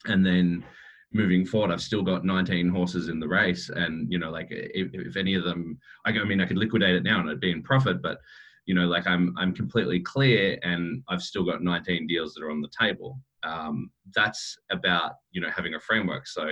And 0.06 0.26
then 0.26 0.64
moving 1.12 1.44
forward, 1.44 1.70
I've 1.70 1.82
still 1.82 2.02
got 2.02 2.24
19 2.24 2.68
horses 2.68 3.08
in 3.08 3.20
the 3.20 3.28
race. 3.28 3.70
And, 3.70 4.10
you 4.10 4.18
know, 4.18 4.30
like 4.30 4.48
if, 4.50 4.90
if 4.92 5.16
any 5.16 5.34
of 5.34 5.44
them, 5.44 5.78
I, 6.04 6.10
I 6.10 6.24
mean, 6.24 6.40
I 6.40 6.46
could 6.46 6.58
liquidate 6.58 6.96
it 6.96 7.02
now 7.02 7.20
and 7.20 7.28
it'd 7.28 7.40
be 7.40 7.50
in 7.50 7.62
profit, 7.62 8.02
but 8.02 8.18
you 8.66 8.74
know, 8.74 8.86
like 8.86 9.06
I'm, 9.06 9.34
I'm 9.36 9.52
completely 9.52 10.00
clear 10.00 10.58
and 10.62 11.02
I've 11.08 11.22
still 11.22 11.44
got 11.44 11.64
19 11.64 12.06
deals 12.06 12.34
that 12.34 12.44
are 12.44 12.50
on 12.50 12.60
the 12.60 12.70
table. 12.78 13.18
Um, 13.42 13.90
that's 14.14 14.56
about, 14.70 15.14
you 15.32 15.40
know, 15.40 15.50
having 15.50 15.74
a 15.74 15.80
framework. 15.80 16.28
So 16.28 16.50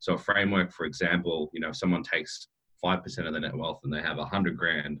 so 0.00 0.14
a 0.14 0.18
framework, 0.18 0.72
for 0.72 0.86
example, 0.86 1.50
you 1.52 1.60
know, 1.60 1.68
if 1.68 1.76
someone 1.76 2.02
takes 2.02 2.48
5% 2.82 3.26
of 3.26 3.34
the 3.34 3.40
net 3.40 3.54
wealth 3.54 3.80
and 3.84 3.92
they 3.92 4.00
have 4.00 4.16
100 4.16 4.56
grand, 4.56 4.98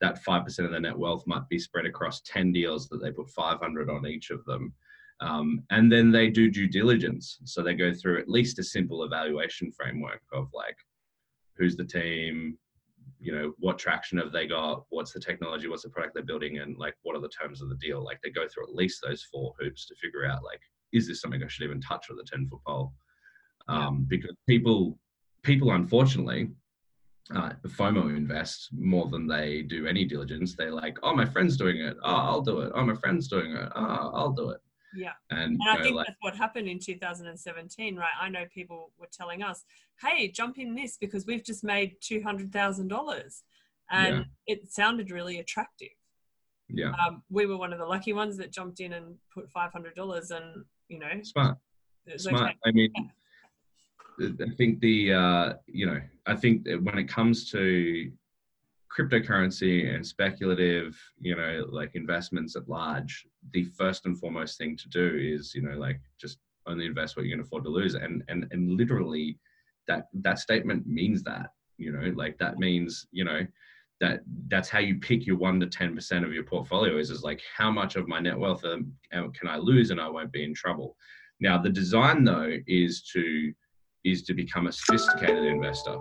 that 0.00 0.22
5% 0.24 0.64
of 0.64 0.72
the 0.72 0.80
net 0.80 0.98
wealth 0.98 1.22
might 1.26 1.48
be 1.48 1.58
spread 1.58 1.86
across 1.86 2.20
10 2.22 2.52
deals 2.52 2.88
that 2.88 3.00
they 3.00 3.12
put 3.12 3.30
500 3.30 3.88
on 3.88 4.06
each 4.06 4.30
of 4.30 4.44
them. 4.46 4.74
Um, 5.20 5.62
and 5.70 5.92
then 5.92 6.10
they 6.10 6.30
do 6.30 6.50
due 6.50 6.68
diligence. 6.68 7.38
So 7.44 7.62
they 7.62 7.74
go 7.74 7.92
through 7.92 8.20
at 8.20 8.28
least 8.28 8.58
a 8.58 8.64
simple 8.64 9.04
evaluation 9.04 9.70
framework 9.72 10.22
of 10.32 10.48
like, 10.54 10.76
who's 11.56 11.76
the 11.76 11.84
team, 11.84 12.56
you 13.18 13.32
know, 13.32 13.52
what 13.58 13.78
traction 13.78 14.16
have 14.16 14.32
they 14.32 14.46
got, 14.46 14.84
what's 14.88 15.12
the 15.12 15.20
technology, 15.20 15.68
what's 15.68 15.82
the 15.82 15.90
product 15.90 16.14
they're 16.14 16.22
building, 16.22 16.58
and 16.58 16.78
like, 16.78 16.94
what 17.02 17.14
are 17.14 17.20
the 17.20 17.28
terms 17.28 17.60
of 17.60 17.68
the 17.68 17.76
deal? 17.76 18.02
Like, 18.02 18.18
they 18.22 18.30
go 18.30 18.48
through 18.48 18.64
at 18.64 18.74
least 18.74 19.00
those 19.02 19.22
four 19.30 19.52
hoops 19.60 19.86
to 19.86 19.94
figure 19.96 20.24
out, 20.24 20.42
like, 20.42 20.60
is 20.92 21.06
this 21.06 21.20
something 21.20 21.42
I 21.42 21.48
should 21.48 21.64
even 21.64 21.82
touch 21.82 22.06
with 22.08 22.18
a 22.18 22.24
10 22.24 22.48
foot 22.48 22.60
pole? 22.66 22.94
um, 23.70 24.06
because 24.08 24.34
people 24.46 24.98
people 25.42 25.70
unfortunately 25.72 26.48
uh, 27.34 27.52
FOMO 27.66 28.16
invest 28.16 28.70
more 28.72 29.06
than 29.08 29.26
they 29.28 29.62
do 29.62 29.86
any 29.86 30.04
diligence. 30.04 30.56
They're 30.56 30.72
like, 30.72 30.98
oh, 31.04 31.14
my 31.14 31.24
friend's 31.24 31.56
doing 31.56 31.76
it. 31.76 31.96
Oh, 32.02 32.16
I'll 32.16 32.40
do 32.40 32.60
it. 32.62 32.72
Oh, 32.74 32.84
my 32.84 32.94
friend's 32.94 33.28
doing 33.28 33.52
it. 33.52 33.68
Oh, 33.76 34.10
I'll 34.12 34.32
do 34.32 34.50
it. 34.50 34.60
Yeah. 34.94 35.12
And, 35.30 35.58
and 35.60 35.68
I 35.68 35.82
think 35.82 35.96
like, 35.96 36.06
that's 36.06 36.18
what 36.20 36.36
happened 36.36 36.68
in 36.68 36.78
2017, 36.78 37.96
right? 37.96 38.08
I 38.20 38.28
know 38.28 38.44
people 38.52 38.90
were 38.98 39.08
telling 39.12 39.42
us, 39.42 39.64
hey, 40.02 40.28
jump 40.28 40.58
in 40.58 40.74
this 40.74 40.96
because 40.96 41.26
we've 41.26 41.44
just 41.44 41.64
made 41.64 42.00
$200,000. 42.00 43.42
And 43.92 44.16
yeah. 44.16 44.22
it 44.46 44.72
sounded 44.72 45.10
really 45.10 45.38
attractive. 45.38 45.88
Yeah. 46.68 46.92
Um, 47.04 47.22
we 47.30 47.46
were 47.46 47.56
one 47.56 47.72
of 47.72 47.78
the 47.78 47.86
lucky 47.86 48.12
ones 48.12 48.36
that 48.36 48.52
jumped 48.52 48.80
in 48.80 48.92
and 48.92 49.16
put 49.32 49.52
$500 49.52 50.30
and, 50.30 50.64
you 50.88 50.98
know. 50.98 51.10
Smart. 51.22 51.58
Smart. 52.16 52.42
Okay. 52.42 52.56
I 52.64 52.70
mean, 52.72 52.90
yeah 52.94 53.02
I 54.20 54.54
think 54.56 54.80
the 54.80 55.12
uh, 55.12 55.52
you 55.66 55.86
know 55.86 56.00
I 56.26 56.36
think 56.36 56.66
when 56.82 56.98
it 56.98 57.08
comes 57.08 57.50
to 57.50 58.10
cryptocurrency 58.96 59.94
and 59.94 60.06
speculative 60.06 60.98
you 61.20 61.36
know 61.36 61.64
like 61.70 61.92
investments 61.94 62.56
at 62.56 62.68
large, 62.68 63.26
the 63.52 63.64
first 63.64 64.06
and 64.06 64.18
foremost 64.18 64.58
thing 64.58 64.76
to 64.76 64.88
do 64.88 65.18
is 65.20 65.54
you 65.54 65.62
know 65.62 65.76
like 65.76 66.00
just 66.20 66.38
only 66.66 66.86
invest 66.86 67.16
what 67.16 67.24
you 67.24 67.32
can 67.32 67.40
afford 67.40 67.64
to 67.64 67.70
lose, 67.70 67.94
and 67.94 68.22
and 68.28 68.46
and 68.50 68.70
literally 68.70 69.38
that 69.88 70.08
that 70.14 70.38
statement 70.38 70.86
means 70.86 71.22
that 71.22 71.52
you 71.78 71.92
know 71.92 72.12
like 72.14 72.38
that 72.38 72.58
means 72.58 73.06
you 73.12 73.24
know 73.24 73.46
that 74.00 74.20
that's 74.48 74.68
how 74.68 74.78
you 74.78 74.98
pick 74.98 75.26
your 75.26 75.36
one 75.36 75.60
to 75.60 75.66
ten 75.66 75.94
percent 75.94 76.24
of 76.24 76.32
your 76.32 76.44
portfolio 76.44 76.96
is 76.96 77.10
is 77.10 77.22
like 77.22 77.42
how 77.56 77.70
much 77.70 77.96
of 77.96 78.08
my 78.08 78.18
net 78.18 78.38
wealth 78.38 78.64
um, 78.64 78.92
can 79.12 79.48
I 79.48 79.56
lose 79.56 79.90
and 79.90 80.00
I 80.00 80.08
won't 80.08 80.32
be 80.32 80.44
in 80.44 80.54
trouble. 80.54 80.96
Now 81.40 81.58
the 81.58 81.70
design 81.70 82.24
though 82.24 82.56
is 82.66 83.02
to 83.12 83.52
is 84.04 84.22
to 84.22 84.34
become 84.34 84.66
a 84.66 84.72
sophisticated 84.72 85.44
investor. 85.44 85.96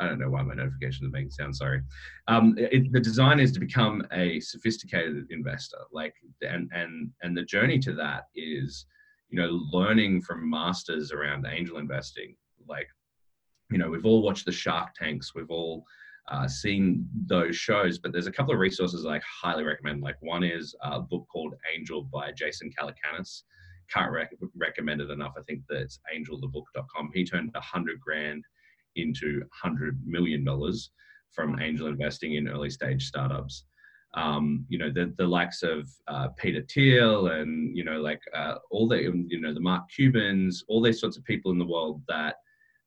I 0.00 0.06
don't 0.06 0.18
know 0.18 0.30
why 0.30 0.42
my 0.42 0.54
notifications 0.54 1.06
are 1.06 1.10
making 1.10 1.30
sound 1.30 1.54
sorry. 1.54 1.82
Um, 2.26 2.54
it, 2.56 2.90
the 2.92 3.00
design 3.00 3.38
is 3.38 3.52
to 3.52 3.60
become 3.60 4.06
a 4.12 4.40
sophisticated 4.40 5.26
investor. 5.30 5.78
Like, 5.92 6.14
and 6.42 6.70
and 6.74 7.10
and 7.22 7.36
the 7.36 7.44
journey 7.44 7.78
to 7.80 7.92
that 7.94 8.24
is, 8.34 8.86
you 9.28 9.38
know, 9.38 9.60
learning 9.72 10.22
from 10.22 10.48
masters 10.48 11.12
around 11.12 11.46
angel 11.46 11.78
investing. 11.78 12.34
Like, 12.66 12.88
you 13.70 13.78
know, 13.78 13.90
we've 13.90 14.06
all 14.06 14.22
watched 14.22 14.46
the 14.46 14.52
Shark 14.52 14.94
Tanks. 14.94 15.34
We've 15.34 15.50
all 15.50 15.84
uh, 16.30 16.48
seen 16.48 17.08
those 17.26 17.56
shows, 17.56 17.98
but 17.98 18.12
there's 18.12 18.26
a 18.26 18.32
couple 18.32 18.54
of 18.54 18.60
resources 18.60 19.06
I 19.06 19.20
highly 19.20 19.64
recommend. 19.64 20.02
Like, 20.02 20.16
one 20.20 20.44
is 20.44 20.74
a 20.82 21.00
book 21.00 21.26
called 21.30 21.54
Angel 21.76 22.04
by 22.04 22.32
Jason 22.32 22.70
Calacanis 22.78 23.42
can't 23.92 24.12
rec- 24.12 24.34
recommend 24.56 25.00
it 25.00 25.10
enough. 25.10 25.32
I 25.36 25.42
think 25.42 25.62
that's 25.68 25.98
angelthebook.com. 26.14 27.10
He 27.12 27.24
turned 27.24 27.50
a 27.54 27.60
hundred 27.60 28.00
grand 28.00 28.44
into 28.96 29.42
hundred 29.52 30.00
million 30.06 30.44
dollars 30.44 30.90
from 31.32 31.60
angel 31.60 31.86
investing 31.86 32.34
in 32.34 32.48
early 32.48 32.70
stage 32.70 33.06
startups. 33.06 33.64
Um, 34.14 34.66
you 34.68 34.78
know, 34.78 34.90
the, 34.92 35.14
the 35.18 35.26
likes 35.26 35.62
of 35.62 35.88
uh, 36.08 36.28
Peter 36.36 36.62
Thiel 36.68 37.28
and, 37.28 37.76
you 37.76 37.84
know, 37.84 38.00
like 38.00 38.20
uh, 38.34 38.56
all 38.72 38.88
the, 38.88 39.00
you 39.00 39.40
know, 39.40 39.54
the 39.54 39.60
Mark 39.60 39.84
Cubans, 39.94 40.64
all 40.66 40.82
these 40.82 41.00
sorts 41.00 41.16
of 41.16 41.24
people 41.24 41.52
in 41.52 41.58
the 41.58 41.66
world 41.66 42.02
that 42.08 42.34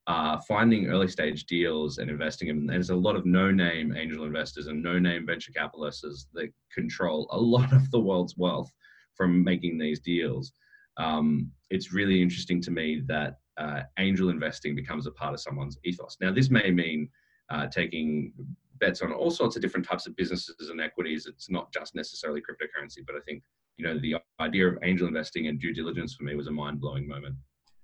are 0.08 0.42
finding 0.42 0.88
early 0.88 1.08
stage 1.08 1.46
deals 1.46 2.00
and 2.00 2.10
investing 2.10 2.50
in. 2.50 2.66
There's 2.66 2.90
a 2.90 2.96
lot 2.96 3.16
of 3.16 3.26
no 3.26 3.52
name 3.52 3.96
angel 3.96 4.26
investors 4.26 4.68
and 4.68 4.84
no 4.84 5.00
name 5.00 5.26
venture 5.26 5.54
capitalists 5.54 6.28
that 6.34 6.52
control 6.74 7.30
a 7.32 7.40
lot 7.40 7.72
of 7.72 7.90
the 7.92 8.02
world's 8.02 8.36
wealth 8.36 8.70
from 9.16 9.42
making 9.46 9.78
these 9.78 10.02
deals 10.02 10.52
um, 10.98 11.52
it's 11.70 11.94
really 11.94 12.22
interesting 12.22 12.62
to 12.62 12.72
me 12.72 13.02
that 13.08 13.38
uh, 13.58 13.82
angel 14.00 14.30
investing 14.30 14.76
becomes 14.76 15.08
a 15.08 15.12
part 15.12 15.34
of 15.34 15.40
someone's 15.40 15.78
ethos. 15.84 16.18
Now, 16.22 16.32
this 16.32 16.50
may 16.50 16.72
mean 16.72 17.10
uh, 17.50 17.68
taking 17.68 18.34
bets 18.80 19.02
on 19.02 19.12
all 19.14 19.32
sorts 19.32 19.56
of 19.56 19.62
different 19.62 19.86
types 19.86 20.08
of 20.08 20.16
businesses 20.16 20.70
and 20.70 20.82
equities. 20.82 21.26
It's 21.26 21.50
not 21.50 21.72
just 21.72 21.96
necessarily 21.96 22.42
cryptocurrency, 22.42 23.06
but 23.06 23.16
I 23.16 23.20
think 23.26 23.44
you 23.78 23.86
know 23.86 24.00
the 24.00 24.16
idea 24.40 24.68
of 24.68 24.78
angel 24.84 25.08
investing 25.08 25.48
and 25.48 25.60
due 25.60 25.74
diligence 25.74 26.14
for 26.14 26.24
me 26.24 26.36
was 26.36 26.48
a 26.48 26.52
mind 26.52 26.80
blowing 26.80 27.08
moment. 27.08 27.36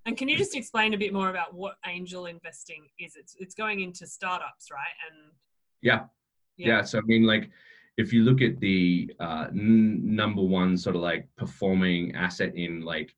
And 0.06 0.18
can 0.18 0.28
you 0.28 0.38
just 0.38 0.56
explain 0.56 0.94
a 0.94 0.98
bit 0.98 1.14
more 1.14 1.30
about 1.30 1.54
what 1.54 1.76
angel 1.86 2.26
investing 2.26 2.88
is? 3.00 3.16
It's 3.16 3.36
it's 3.40 3.56
going 3.56 3.82
into 3.82 4.08
startups, 4.08 4.72
right? 4.72 4.96
And 5.10 5.32
yeah, 5.82 6.06
yeah. 6.58 6.68
yeah 6.68 6.82
so 6.82 7.00
I 7.00 7.02
mean, 7.02 7.24
like 7.24 7.50
if 7.98 8.14
you 8.14 8.24
look 8.24 8.42
at 8.42 8.60
the 8.60 9.12
uh, 9.20 9.48
n- 9.50 10.02
number 10.04 10.42
one 10.42 10.78
sort 10.78 10.96
of 10.96 11.02
like 11.02 11.28
performing 11.38 12.16
asset 12.16 12.56
in 12.56 12.82
like 12.82 13.14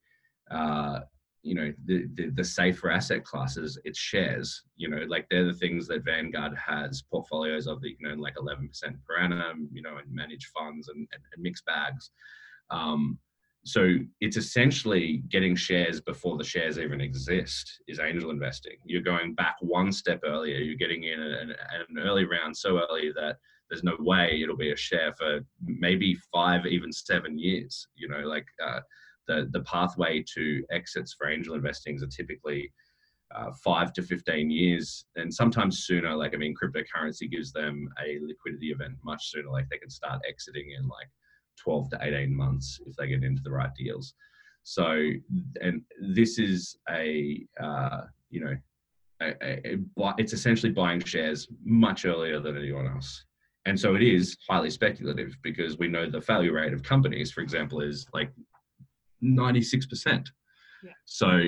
uh, 0.50 1.02
you 1.44 1.56
know 1.56 1.74
the, 1.86 2.08
the, 2.16 2.30
the 2.30 2.44
safer 2.44 2.92
asset 2.92 3.24
classes 3.24 3.80
it's 3.84 3.98
shares 3.98 4.64
you 4.76 4.88
know 4.88 5.04
like 5.08 5.26
they're 5.30 5.46
the 5.46 5.54
things 5.54 5.88
that 5.88 6.06
vanguard 6.06 6.54
has 6.56 7.02
portfolios 7.02 7.68
of 7.68 7.82
the 7.82 7.90
you 7.90 8.08
know 8.08 8.16
like 8.16 8.36
11% 8.36 8.70
per 9.08 9.18
annum 9.18 9.68
you 9.72 9.82
know 9.82 9.98
and 9.98 10.14
managed 10.14 10.48
funds 10.58 10.88
and, 10.90 11.08
and, 11.12 11.24
and 11.34 11.44
mixed 11.44 11.66
bags. 11.66 12.12
Um, 12.70 13.18
so 13.64 13.96
it's 14.22 14.38
essentially 14.38 15.24
getting 15.30 15.56
shares 15.56 16.02
before 16.02 16.36
the 16.36 16.44
shares 16.44 16.80
even 16.80 17.00
exist 17.00 17.80
is 17.88 18.00
angel 18.00 18.32
investing. 18.32 18.78
You're 18.86 19.04
going 19.04 19.36
back 19.36 19.56
one 19.62 19.92
step 19.92 20.22
earlier 20.26 20.58
you're 20.58 20.76
getting 20.76 21.04
in 21.04 21.22
at 21.22 21.42
an, 21.42 21.52
an 21.52 22.00
early 22.00 22.26
round 22.26 22.56
so 22.56 22.80
early 22.80 23.12
that 23.16 23.38
there's 23.70 23.84
no 23.84 23.96
way 24.00 24.42
it'll 24.44 24.58
be 24.58 24.72
a 24.72 24.76
share 24.76 25.14
for 25.18 25.40
maybe 25.66 26.16
five 26.32 26.66
even 26.66 26.92
seven 26.92 27.40
years 27.40 27.88
you 27.96 28.08
know 28.08 28.20
like 28.20 28.46
uh, 28.64 28.82
the, 29.28 29.48
the 29.52 29.62
pathway 29.62 30.24
to 30.36 30.64
exits 30.72 31.14
for 31.14 31.30
angel 31.30 31.56
investings 31.56 32.04
are 32.04 32.08
typically 32.08 32.72
uh, 33.36 33.52
five 33.64 33.94
to 33.94 34.02
15 34.02 34.50
years 34.52 35.06
and 35.16 35.34
sometimes 35.34 35.86
sooner 35.86 36.14
like 36.14 36.34
i 36.34 36.38
mean 36.38 36.54
cryptocurrency 36.54 37.32
gives 37.32 37.54
them 37.54 37.88
a 38.06 38.20
liquidity 38.22 38.72
event 38.72 38.94
much 39.06 39.30
sooner 39.30 39.50
like 39.50 39.70
they 39.70 39.78
can 39.78 39.90
start 39.90 40.22
exiting 40.28 40.72
in 40.78 40.86
like 40.88 41.08
12 41.62 41.90
to 41.92 42.00
18 42.02 42.36
months 42.36 42.80
if 42.86 42.96
they 42.96 43.08
get 43.08 43.24
into 43.24 43.42
the 43.44 43.52
right 43.52 43.74
deals. 43.76 44.14
So 44.64 45.12
and 45.62 45.82
this 46.00 46.38
is 46.38 46.78
a 46.90 47.46
uh, 47.62 48.02
you 48.30 48.42
know 48.46 48.56
a, 49.22 49.34
a, 49.42 49.76
a, 49.76 50.14
it's 50.18 50.34
essentially 50.34 50.72
buying 50.72 51.00
shares 51.00 51.48
much 51.64 52.06
earlier 52.06 52.40
than 52.40 52.58
anyone 52.58 52.88
else. 52.88 53.26
And 53.66 53.80
so 53.80 53.96
it 53.96 54.02
is 54.02 54.38
highly 54.50 54.72
speculative 54.72 55.38
because 55.44 55.78
we 55.78 55.88
know 55.88 56.10
the 56.10 56.22
failure 56.22 56.54
rate 56.54 56.74
of 56.74 56.82
companies 56.84 57.32
for 57.32 57.42
example 57.42 57.82
is 57.82 58.08
like 58.14 58.32
96%. 59.24 60.28
Yeah. 60.84 60.92
So 61.06 61.42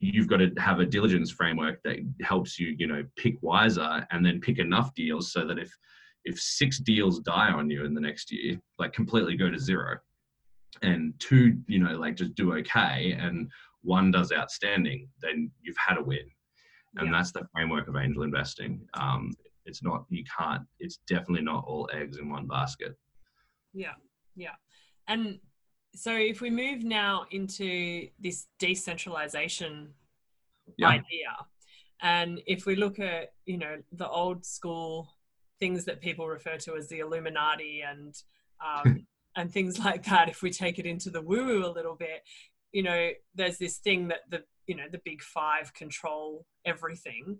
you've 0.00 0.26
got 0.26 0.38
to 0.38 0.50
have 0.58 0.80
a 0.80 0.86
diligence 0.86 1.30
framework 1.30 1.80
that 1.84 1.98
helps 2.22 2.58
you, 2.58 2.74
you 2.78 2.86
know, 2.86 3.04
pick 3.16 3.36
wiser 3.40 4.06
and 4.10 4.24
then 4.26 4.40
pick 4.40 4.58
enough 4.58 4.92
deals 4.94 5.32
so 5.32 5.46
that 5.46 5.58
if 5.58 5.72
if 6.24 6.38
six 6.38 6.78
deals 6.78 7.18
die 7.20 7.50
on 7.50 7.68
you 7.68 7.84
in 7.84 7.94
the 7.94 8.00
next 8.00 8.30
year, 8.30 8.56
like 8.78 8.92
completely 8.92 9.36
go 9.36 9.50
to 9.50 9.58
zero, 9.58 9.98
and 10.82 11.14
two, 11.18 11.58
you 11.66 11.78
know, 11.78 11.96
like 11.96 12.16
just 12.16 12.34
do 12.34 12.54
okay, 12.54 13.16
and 13.18 13.50
one 13.82 14.10
does 14.10 14.32
outstanding, 14.32 15.08
then 15.20 15.50
you've 15.60 15.76
had 15.76 15.98
a 15.98 16.02
win, 16.02 16.30
and 16.96 17.06
yeah. 17.06 17.12
that's 17.12 17.32
the 17.32 17.42
framework 17.52 17.88
of 17.88 17.96
angel 17.96 18.22
investing. 18.22 18.80
Um, 18.94 19.32
it's 19.64 19.82
not 19.82 20.04
you 20.10 20.24
can't. 20.38 20.62
It's 20.78 20.98
definitely 21.08 21.42
not 21.42 21.64
all 21.66 21.90
eggs 21.92 22.18
in 22.18 22.30
one 22.30 22.46
basket. 22.46 22.94
Yeah, 23.72 23.94
yeah, 24.36 24.54
and 25.08 25.40
so 25.94 26.14
if 26.14 26.40
we 26.40 26.50
move 26.50 26.84
now 26.84 27.26
into 27.30 28.08
this 28.18 28.46
decentralization 28.58 29.88
yeah. 30.76 30.88
idea 30.88 31.36
and 32.00 32.40
if 32.46 32.66
we 32.66 32.76
look 32.76 32.98
at 32.98 33.32
you 33.46 33.58
know 33.58 33.76
the 33.92 34.08
old 34.08 34.44
school 34.44 35.08
things 35.60 35.84
that 35.84 36.00
people 36.00 36.26
refer 36.26 36.56
to 36.56 36.76
as 36.76 36.88
the 36.88 36.98
illuminati 36.98 37.82
and 37.88 38.14
um, 38.64 39.06
and 39.36 39.50
things 39.50 39.78
like 39.78 40.04
that 40.04 40.28
if 40.28 40.42
we 40.42 40.50
take 40.50 40.78
it 40.78 40.86
into 40.86 41.10
the 41.10 41.22
woo 41.22 41.44
woo 41.44 41.66
a 41.66 41.72
little 41.72 41.94
bit 41.94 42.22
you 42.72 42.82
know 42.82 43.10
there's 43.34 43.58
this 43.58 43.78
thing 43.78 44.08
that 44.08 44.20
the 44.30 44.42
you 44.66 44.76
know 44.76 44.84
the 44.90 45.00
big 45.04 45.22
five 45.22 45.72
control 45.74 46.46
everything 46.64 47.38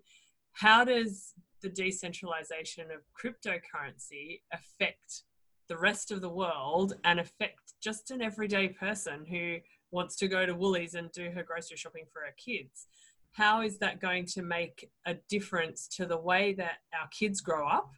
how 0.53 0.83
does 0.83 1.33
the 1.61 1.69
decentralization 1.69 2.85
of 2.91 3.01
cryptocurrency 3.19 4.41
affect 4.51 5.23
the 5.67 5.77
rest 5.77 6.11
of 6.11 6.21
the 6.21 6.29
world 6.29 6.93
and 7.03 7.19
affect 7.19 7.73
just 7.81 8.11
an 8.11 8.21
everyday 8.21 8.67
person 8.69 9.25
who 9.25 9.57
wants 9.91 10.15
to 10.17 10.27
go 10.27 10.45
to 10.45 10.55
Woolies 10.55 10.95
and 10.95 11.11
do 11.11 11.29
her 11.31 11.43
grocery 11.43 11.77
shopping 11.77 12.05
for 12.11 12.21
her 12.21 12.33
kids. 12.37 12.87
How 13.33 13.61
is 13.61 13.77
that 13.79 13.99
going 13.99 14.25
to 14.27 14.41
make 14.41 14.89
a 15.05 15.15
difference 15.29 15.87
to 15.97 16.05
the 16.05 16.17
way 16.17 16.53
that 16.53 16.77
our 16.99 17.07
kids 17.09 17.41
grow 17.41 17.67
up? 17.67 17.91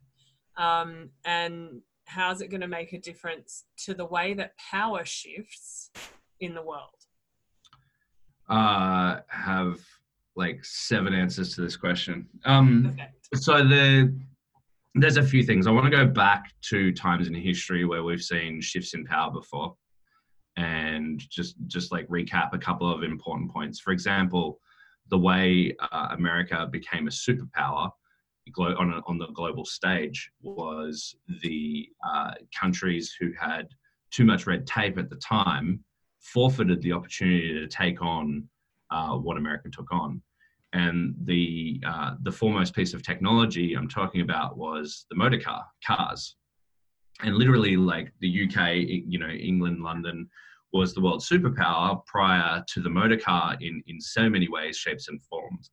Um, 0.57 1.09
and 1.25 1.81
how's 2.05 2.41
it 2.41 2.49
going 2.49 2.61
to 2.61 2.67
make 2.67 2.93
a 2.93 2.99
difference 2.99 3.65
to 3.85 3.93
the 3.93 4.05
way 4.05 4.33
that 4.35 4.53
power 4.57 5.03
shifts 5.03 5.91
in 6.39 6.53
the 6.53 6.61
world? 6.61 6.89
Uh, 8.47 9.21
have 9.27 9.79
like 10.35 10.63
seven 10.63 11.13
answers 11.13 11.55
to 11.55 11.61
this 11.61 11.75
question. 11.75 12.27
Um, 12.45 12.95
so 13.33 13.63
the 13.63 14.13
there's 14.95 15.17
a 15.17 15.23
few 15.23 15.43
things. 15.43 15.67
I 15.67 15.71
want 15.71 15.85
to 15.85 15.91
go 15.91 16.07
back 16.07 16.53
to 16.69 16.93
times 16.93 17.27
in 17.27 17.33
history 17.33 17.83
where 17.85 18.03
we've 18.03 18.21
seen 18.21 18.61
shifts 18.61 18.93
in 18.93 19.03
power 19.03 19.29
before 19.29 19.75
and 20.55 21.21
just 21.29 21.55
just 21.67 21.91
like 21.91 22.07
recap 22.07 22.53
a 22.53 22.57
couple 22.57 22.89
of 22.91 23.03
important 23.03 23.51
points. 23.51 23.79
For 23.79 23.91
example, 23.91 24.59
the 25.09 25.17
way 25.17 25.75
uh, 25.91 26.07
America 26.11 26.67
became 26.71 27.07
a 27.07 27.11
superpower 27.11 27.91
on, 28.57 28.93
a, 28.93 29.01
on 29.07 29.17
the 29.17 29.27
global 29.33 29.65
stage 29.65 30.31
was 30.41 31.15
the 31.41 31.89
uh, 32.07 32.31
countries 32.57 33.13
who 33.19 33.31
had 33.37 33.67
too 34.11 34.23
much 34.23 34.47
red 34.47 34.65
tape 34.65 34.97
at 34.97 35.09
the 35.09 35.17
time 35.17 35.83
forfeited 36.19 36.81
the 36.81 36.93
opportunity 36.93 37.53
to 37.53 37.67
take 37.67 38.01
on 38.01 38.47
uh, 38.91 39.15
what 39.15 39.35
America 39.35 39.69
took 39.69 39.91
on 39.91 40.21
and 40.75 41.15
the 41.23 41.81
uh, 41.87 42.15
the 42.23 42.31
foremost 42.31 42.75
piece 42.75 42.93
of 42.93 43.01
technology 43.01 43.73
I'm 43.73 43.87
talking 43.87 44.21
about 44.21 44.57
was 44.57 45.05
the 45.09 45.15
motor 45.15 45.39
car 45.39 45.65
cars, 45.87 46.35
and 47.21 47.35
literally 47.35 47.77
like 47.77 48.11
the 48.19 48.43
UK, 48.43 48.75
you 49.07 49.17
know, 49.17 49.29
England, 49.29 49.81
London 49.81 50.29
was 50.73 50.93
the 50.93 50.99
world 50.99 51.21
superpower 51.21 52.05
prior 52.05 52.61
to 52.73 52.81
the 52.81 52.89
motor 52.89 53.17
car 53.17 53.55
in 53.61 53.81
in 53.87 54.01
so 54.01 54.29
many 54.29 54.49
ways, 54.49 54.75
shapes, 54.75 55.07
and 55.07 55.23
forms, 55.23 55.71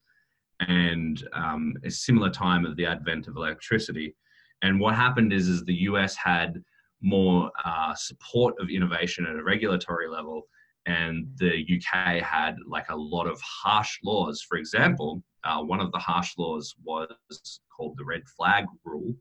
and 0.61 1.29
um, 1.33 1.75
a 1.85 1.91
similar 1.91 2.31
time 2.31 2.65
of 2.65 2.77
the 2.77 2.87
advent 2.87 3.27
of 3.27 3.37
electricity. 3.37 4.15
And 4.63 4.79
what 4.79 4.95
happened 4.95 5.33
is, 5.33 5.49
is 5.49 5.65
the 5.65 5.83
US 5.91 6.15
had 6.15 6.63
more 7.01 7.51
uh, 7.65 7.93
support 7.97 8.55
of 8.61 8.71
innovation 8.71 9.27
at 9.27 9.35
a 9.35 9.43
regulatory 9.43 10.09
level 10.09 10.47
and 10.87 11.27
the 11.37 11.65
UK 11.69 12.23
had 12.23 12.57
like 12.67 12.89
a 12.91 12.97
lot 12.97 13.27
of 13.27 13.41
harsh 13.41 13.99
laws. 14.03 14.43
For 14.43 14.59
example, 14.59 15.23
uh, 15.45 15.61
one 15.63 15.81
of 15.81 15.93
the 15.93 15.99
harsh 15.99 16.33
laws 16.39 16.75
was 16.85 17.61
called 17.75 17.97
the 17.97 18.05
red 18.05 18.23
flag 18.37 18.65
rule, 18.85 19.15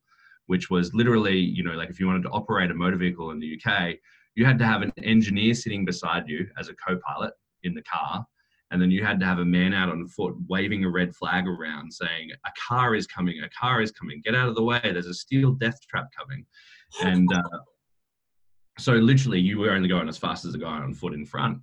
which 0.48 0.70
was 0.70 0.94
literally, 0.94 1.38
you 1.38 1.64
know, 1.64 1.74
like 1.74 1.90
if 1.90 2.00
you 2.00 2.08
wanted 2.08 2.24
to 2.24 2.30
operate 2.30 2.72
a 2.72 2.74
motor 2.74 2.98
vehicle 2.98 3.32
in 3.32 3.40
the 3.40 3.60
UK, 3.60 3.96
you 4.36 4.46
had 4.46 4.58
to 4.60 4.66
have 4.66 4.82
an 4.82 4.92
engineer 5.04 5.54
sitting 5.54 5.86
beside 5.86 6.28
you 6.28 6.48
as 6.58 6.70
a 6.70 6.74
co 6.76 6.98
pilot 6.98 7.34
in 7.64 7.74
the 7.74 7.84
car. 7.84 8.26
And 8.72 8.82
then 8.82 8.90
you 8.90 9.04
had 9.04 9.20
to 9.20 9.26
have 9.26 9.40
a 9.40 9.46
man 9.46 9.74
out 9.74 9.90
on 9.90 10.08
foot 10.08 10.34
waving 10.48 10.86
a 10.86 10.90
red 10.90 11.14
flag 11.14 11.46
around 11.46 11.92
saying, 11.92 12.30
A 12.46 12.52
car 12.68 12.96
is 12.96 13.06
coming, 13.06 13.42
a 13.42 13.50
car 13.50 13.82
is 13.82 13.92
coming, 13.92 14.22
get 14.24 14.34
out 14.34 14.48
of 14.48 14.56
the 14.56 14.64
way, 14.64 14.80
there's 14.82 15.08
a 15.08 15.14
steel 15.14 15.52
death 15.52 15.80
trap 15.90 16.08
coming. 16.18 16.46
And 17.04 17.32
uh, 17.34 17.42
so 18.82 18.94
literally, 18.94 19.40
you 19.40 19.60
were 19.60 19.72
only 19.72 19.88
going 19.88 20.10
as 20.10 20.18
fast 20.18 20.46
as 20.46 20.54
the 20.54 20.58
guy 20.58 20.68
on 20.68 20.94
foot 20.94 21.14
in 21.14 21.26
front. 21.26 21.60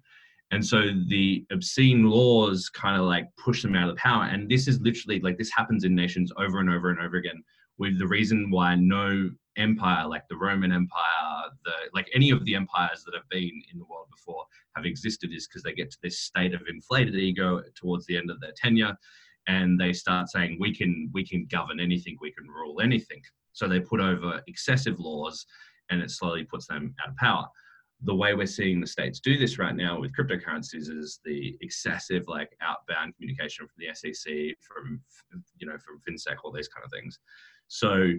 And 0.50 0.64
so 0.64 0.82
the 1.08 1.44
obscene 1.50 2.04
laws 2.04 2.70
kind 2.70 2.98
of 2.98 3.06
like 3.06 3.28
push 3.36 3.62
them 3.62 3.76
out 3.76 3.90
of 3.90 3.96
power. 3.96 4.24
And 4.24 4.48
this 4.48 4.66
is 4.66 4.80
literally 4.80 5.20
like 5.20 5.36
this 5.36 5.50
happens 5.54 5.84
in 5.84 5.94
nations 5.94 6.32
over 6.38 6.58
and 6.58 6.70
over 6.70 6.90
and 6.90 7.00
over 7.00 7.16
again. 7.16 7.42
With 7.76 7.98
the 7.98 8.06
reason 8.06 8.50
why 8.50 8.74
no 8.74 9.30
empire 9.56 10.06
like 10.06 10.26
the 10.28 10.36
Roman 10.36 10.72
Empire, 10.72 11.50
the 11.64 11.72
like 11.92 12.08
any 12.14 12.30
of 12.30 12.44
the 12.44 12.54
empires 12.54 13.04
that 13.04 13.14
have 13.14 13.28
been 13.28 13.62
in 13.72 13.78
the 13.78 13.84
world 13.84 14.06
before 14.10 14.44
have 14.74 14.86
existed 14.86 15.32
is 15.32 15.46
because 15.46 15.62
they 15.62 15.74
get 15.74 15.90
to 15.90 15.98
this 16.02 16.20
state 16.20 16.54
of 16.54 16.62
inflated 16.68 17.14
ego 17.14 17.62
towards 17.74 18.06
the 18.06 18.16
end 18.16 18.30
of 18.30 18.40
their 18.40 18.52
tenure, 18.56 18.96
and 19.46 19.78
they 19.78 19.92
start 19.92 20.30
saying 20.30 20.56
we 20.58 20.74
can 20.74 21.10
we 21.12 21.26
can 21.26 21.46
govern 21.50 21.78
anything, 21.78 22.16
we 22.20 22.32
can 22.32 22.48
rule 22.48 22.80
anything. 22.80 23.20
So 23.52 23.68
they 23.68 23.80
put 23.80 24.00
over 24.00 24.40
excessive 24.46 24.98
laws 24.98 25.44
and 25.90 26.02
it 26.02 26.10
slowly 26.10 26.44
puts 26.44 26.66
them 26.66 26.94
out 27.02 27.10
of 27.10 27.16
power. 27.16 27.46
The 28.02 28.14
way 28.14 28.34
we're 28.34 28.46
seeing 28.46 28.80
the 28.80 28.86
states 28.86 29.18
do 29.18 29.36
this 29.36 29.58
right 29.58 29.74
now 29.74 30.00
with 30.00 30.12
cryptocurrencies 30.16 30.88
is 30.88 31.20
the 31.24 31.56
excessive 31.60 32.28
like 32.28 32.56
outbound 32.60 33.16
communication 33.16 33.66
from 33.66 33.74
the 33.78 33.92
SEC, 33.94 34.32
from 34.60 35.00
you 35.56 35.66
know, 35.66 35.76
from 35.78 36.00
FinCEN, 36.08 36.36
all 36.44 36.52
these 36.52 36.68
kind 36.68 36.84
of 36.84 36.92
things. 36.92 37.18
So 37.66 38.12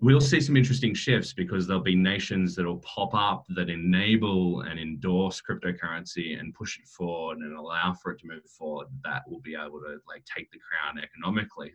we'll 0.00 0.20
see 0.20 0.40
some 0.40 0.56
interesting 0.56 0.94
shifts 0.94 1.32
because 1.32 1.66
there'll 1.66 1.82
be 1.82 1.94
nations 1.94 2.54
that 2.56 2.64
will 2.64 2.78
pop 2.78 3.14
up 3.14 3.44
that 3.54 3.68
enable 3.68 4.62
and 4.62 4.80
endorse 4.80 5.42
cryptocurrency 5.42 6.38
and 6.38 6.54
push 6.54 6.78
it 6.78 6.86
forward 6.86 7.38
and 7.38 7.56
allow 7.56 7.92
for 7.92 8.12
it 8.12 8.20
to 8.20 8.26
move 8.26 8.44
forward 8.46 8.88
that 9.04 9.22
will 9.28 9.40
be 9.40 9.54
able 9.54 9.80
to 9.80 9.98
like 10.08 10.24
take 10.24 10.50
the 10.50 10.58
crown 10.58 11.02
economically 11.02 11.72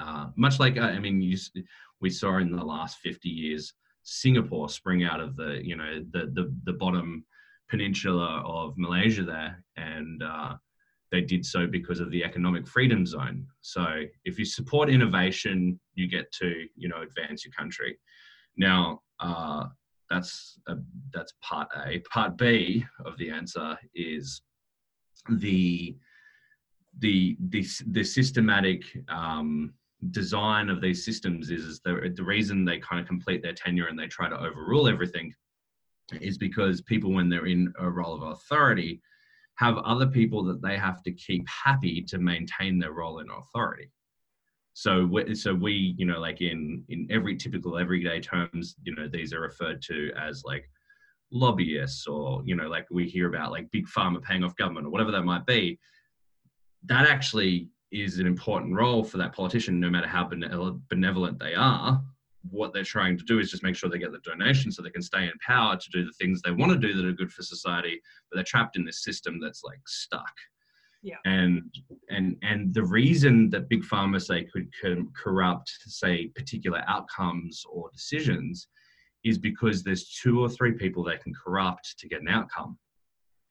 uh, 0.00 0.28
much 0.36 0.58
like 0.58 0.78
uh, 0.78 0.82
i 0.82 0.98
mean 0.98 1.20
you, 1.20 1.36
we 2.00 2.08
saw 2.08 2.38
in 2.38 2.50
the 2.50 2.64
last 2.64 2.98
50 2.98 3.28
years 3.28 3.74
Singapore 4.06 4.68
spring 4.68 5.02
out 5.02 5.20
of 5.20 5.36
the 5.36 5.60
you 5.62 5.76
know 5.76 6.04
the 6.12 6.26
the, 6.32 6.54
the 6.64 6.72
bottom 6.72 7.24
peninsula 7.68 8.40
of 8.46 8.78
Malaysia 8.78 9.24
there, 9.24 9.64
and 9.76 10.22
uh, 10.22 10.54
they 11.10 11.20
did 11.20 11.44
so 11.44 11.66
because 11.66 11.98
of 11.98 12.10
the 12.12 12.22
economic 12.22 12.68
freedom 12.68 13.04
zone. 13.04 13.44
So 13.62 14.04
if 14.24 14.38
you 14.38 14.44
support 14.44 14.88
innovation, 14.88 15.80
you 15.94 16.08
get 16.08 16.30
to 16.40 16.66
you 16.76 16.88
know 16.88 17.02
advance 17.02 17.44
your 17.44 17.52
country. 17.52 17.98
Now 18.56 19.00
uh, 19.18 19.64
that's 20.08 20.56
a, 20.68 20.76
that's 21.12 21.34
part 21.42 21.68
A. 21.84 21.98
Part 22.10 22.38
B 22.38 22.84
of 23.04 23.18
the 23.18 23.30
answer 23.30 23.76
is 23.92 24.40
the 25.28 25.96
the 27.00 27.36
the, 27.40 27.66
the 27.88 28.04
systematic 28.04 28.84
um, 29.08 29.74
design 30.10 30.68
of 30.68 30.80
these 30.80 31.04
systems 31.04 31.50
is, 31.50 31.64
is 31.64 31.80
the, 31.80 32.12
the 32.14 32.24
reason 32.24 32.64
they 32.64 32.78
kind 32.78 33.00
of 33.00 33.06
complete 33.06 33.42
their 33.42 33.52
tenure 33.52 33.86
and 33.86 33.98
they 33.98 34.06
try 34.06 34.28
to 34.28 34.38
overrule 34.38 34.88
everything 34.88 35.32
is 36.20 36.38
because 36.38 36.80
people 36.82 37.12
when 37.12 37.28
they're 37.28 37.46
in 37.46 37.72
a 37.78 37.88
role 37.88 38.14
of 38.14 38.22
authority 38.22 39.00
have 39.56 39.78
other 39.78 40.06
people 40.06 40.44
that 40.44 40.62
they 40.62 40.76
have 40.76 41.02
to 41.02 41.12
keep 41.12 41.46
happy 41.48 42.02
to 42.02 42.18
maintain 42.18 42.78
their 42.78 42.92
role 42.92 43.20
in 43.20 43.26
authority. 43.30 43.90
So 44.74 45.08
so 45.32 45.54
we 45.54 45.94
you 45.96 46.04
know 46.04 46.20
like 46.20 46.42
in 46.42 46.84
in 46.90 47.08
every 47.10 47.36
typical 47.36 47.78
everyday 47.78 48.20
terms 48.20 48.76
you 48.84 48.94
know 48.94 49.08
these 49.08 49.32
are 49.32 49.40
referred 49.40 49.80
to 49.82 50.12
as 50.20 50.42
like 50.44 50.68
lobbyists 51.32 52.06
or 52.06 52.42
you 52.44 52.54
know 52.54 52.68
like 52.68 52.86
we 52.90 53.08
hear 53.08 53.28
about 53.28 53.50
like 53.50 53.70
big 53.70 53.86
pharma 53.86 54.22
paying 54.22 54.44
off 54.44 54.54
government 54.56 54.86
or 54.86 54.90
whatever 54.90 55.10
that 55.10 55.24
might 55.24 55.46
be. 55.46 55.78
That 56.84 57.08
actually 57.08 57.70
is 57.92 58.18
an 58.18 58.26
important 58.26 58.74
role 58.74 59.04
for 59.04 59.18
that 59.18 59.32
politician 59.32 59.78
no 59.78 59.90
matter 59.90 60.08
how 60.08 60.28
benevolent 60.88 61.38
they 61.38 61.54
are. 61.54 62.02
What 62.50 62.72
they're 62.72 62.84
trying 62.84 63.18
to 63.18 63.24
do 63.24 63.38
is 63.38 63.50
just 63.50 63.62
make 63.62 63.74
sure 63.74 63.90
they 63.90 63.98
get 63.98 64.12
the 64.12 64.18
donation 64.18 64.70
so 64.70 64.82
they 64.82 64.90
can 64.90 65.02
stay 65.02 65.24
in 65.24 65.32
power 65.44 65.76
to 65.76 65.90
do 65.90 66.04
the 66.04 66.12
things 66.12 66.40
they 66.42 66.52
want 66.52 66.72
to 66.72 66.78
do 66.78 66.94
that 66.94 67.06
are 67.06 67.12
good 67.12 67.32
for 67.32 67.42
society 67.42 68.00
but 68.30 68.36
they're 68.36 68.44
trapped 68.44 68.76
in 68.76 68.84
this 68.84 69.02
system 69.02 69.40
that's 69.40 69.64
like 69.64 69.80
stuck. 69.86 70.34
Yeah. 71.02 71.16
and 71.24 71.62
and 72.10 72.36
and 72.42 72.74
the 72.74 72.82
reason 72.82 73.48
that 73.50 73.68
big 73.68 73.84
pharma 73.84 74.20
say 74.20 74.44
could 74.44 74.68
corrupt 75.14 75.70
say 75.86 76.28
particular 76.34 76.82
outcomes 76.88 77.64
or 77.70 77.90
decisions 77.92 78.66
is 79.22 79.38
because 79.38 79.82
there's 79.82 80.08
two 80.08 80.40
or 80.40 80.48
three 80.48 80.72
people 80.72 81.04
they 81.04 81.18
can 81.18 81.32
corrupt 81.34 81.96
to 81.98 82.08
get 82.08 82.22
an 82.22 82.28
outcome 82.28 82.78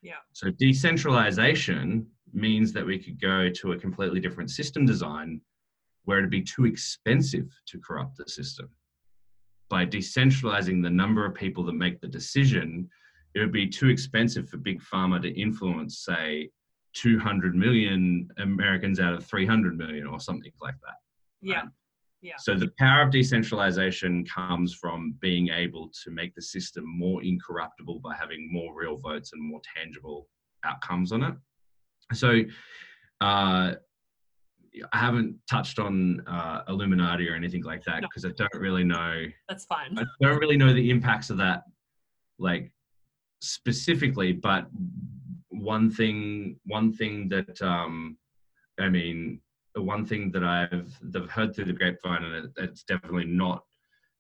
yeah 0.05 0.21
so 0.33 0.49
decentralization 0.51 2.05
means 2.33 2.71
that 2.73 2.85
we 2.85 2.99
could 2.99 3.19
go 3.19 3.49
to 3.49 3.71
a 3.71 3.77
completely 3.77 4.19
different 4.19 4.49
system 4.49 4.85
design 4.85 5.41
where 6.03 6.19
it'd 6.19 6.29
be 6.29 6.41
too 6.41 6.65
expensive 6.65 7.47
to 7.65 7.79
corrupt 7.79 8.15
the 8.17 8.27
system 8.29 8.69
by 9.69 9.85
decentralizing 9.85 10.81
the 10.81 10.89
number 10.89 11.25
of 11.25 11.33
people 11.33 11.63
that 11.63 11.73
make 11.73 11.99
the 12.01 12.07
decision, 12.07 12.89
it 13.33 13.39
would 13.39 13.51
be 13.51 13.67
too 13.67 13.89
expensive 13.89 14.47
for 14.47 14.57
big 14.57 14.81
pharma 14.81 15.21
to 15.21 15.29
influence, 15.39 15.99
say, 15.99 16.49
200 16.93 17.55
million 17.55 18.29
Americans 18.37 18.99
out 18.99 19.13
of 19.13 19.25
300 19.25 19.77
million 19.77 20.07
or 20.07 20.19
something 20.19 20.51
like 20.61 20.75
that. 20.81 20.95
Yeah. 21.41 21.61
Um, 21.63 21.71
yeah. 22.21 22.33
So 22.39 22.55
the 22.55 22.71
power 22.79 23.03
of 23.03 23.11
decentralization 23.11 24.25
comes 24.25 24.73
from 24.73 25.15
being 25.19 25.49
able 25.49 25.91
to 26.03 26.11
make 26.11 26.33
the 26.33 26.41
system 26.41 26.83
more 26.87 27.23
incorruptible 27.23 27.99
by 27.99 28.15
having 28.15 28.51
more 28.51 28.73
real 28.73 28.97
votes 28.97 29.31
and 29.33 29.43
more 29.43 29.61
tangible 29.75 30.27
outcomes 30.63 31.11
on 31.11 31.23
it. 31.23 31.35
So 32.13 32.41
uh, 33.21 33.75
I 34.91 34.97
haven't 34.97 35.37
touched 35.49 35.79
on 35.79 36.21
uh, 36.27 36.63
Illuminati 36.67 37.29
or 37.29 37.35
anything 37.35 37.63
like 37.63 37.83
that 37.83 38.01
because 38.01 38.23
no. 38.23 38.29
I 38.29 38.33
don't 38.33 38.61
really 38.61 38.83
know. 38.83 39.25
That's 39.47 39.65
fine. 39.65 39.97
I 39.97 40.03
don't 40.21 40.39
really 40.39 40.57
know 40.57 40.73
the 40.73 40.89
impacts 40.89 41.29
of 41.29 41.37
that, 41.37 41.63
like 42.39 42.71
specifically. 43.41 44.33
But 44.33 44.67
one 45.49 45.89
thing, 45.91 46.59
one 46.65 46.91
thing 46.91 47.29
that 47.29 47.61
um, 47.61 48.17
I 48.79 48.89
mean, 48.89 49.39
one 49.81 50.05
thing 50.05 50.31
that 50.31 50.43
I've 50.43 50.97
that 51.11 51.23
I've 51.23 51.31
heard 51.31 51.55
through 51.55 51.65
the 51.65 51.73
grapevine, 51.73 52.23
and 52.23 52.45
it, 52.45 52.51
it's 52.57 52.83
definitely 52.83 53.25
not, 53.25 53.63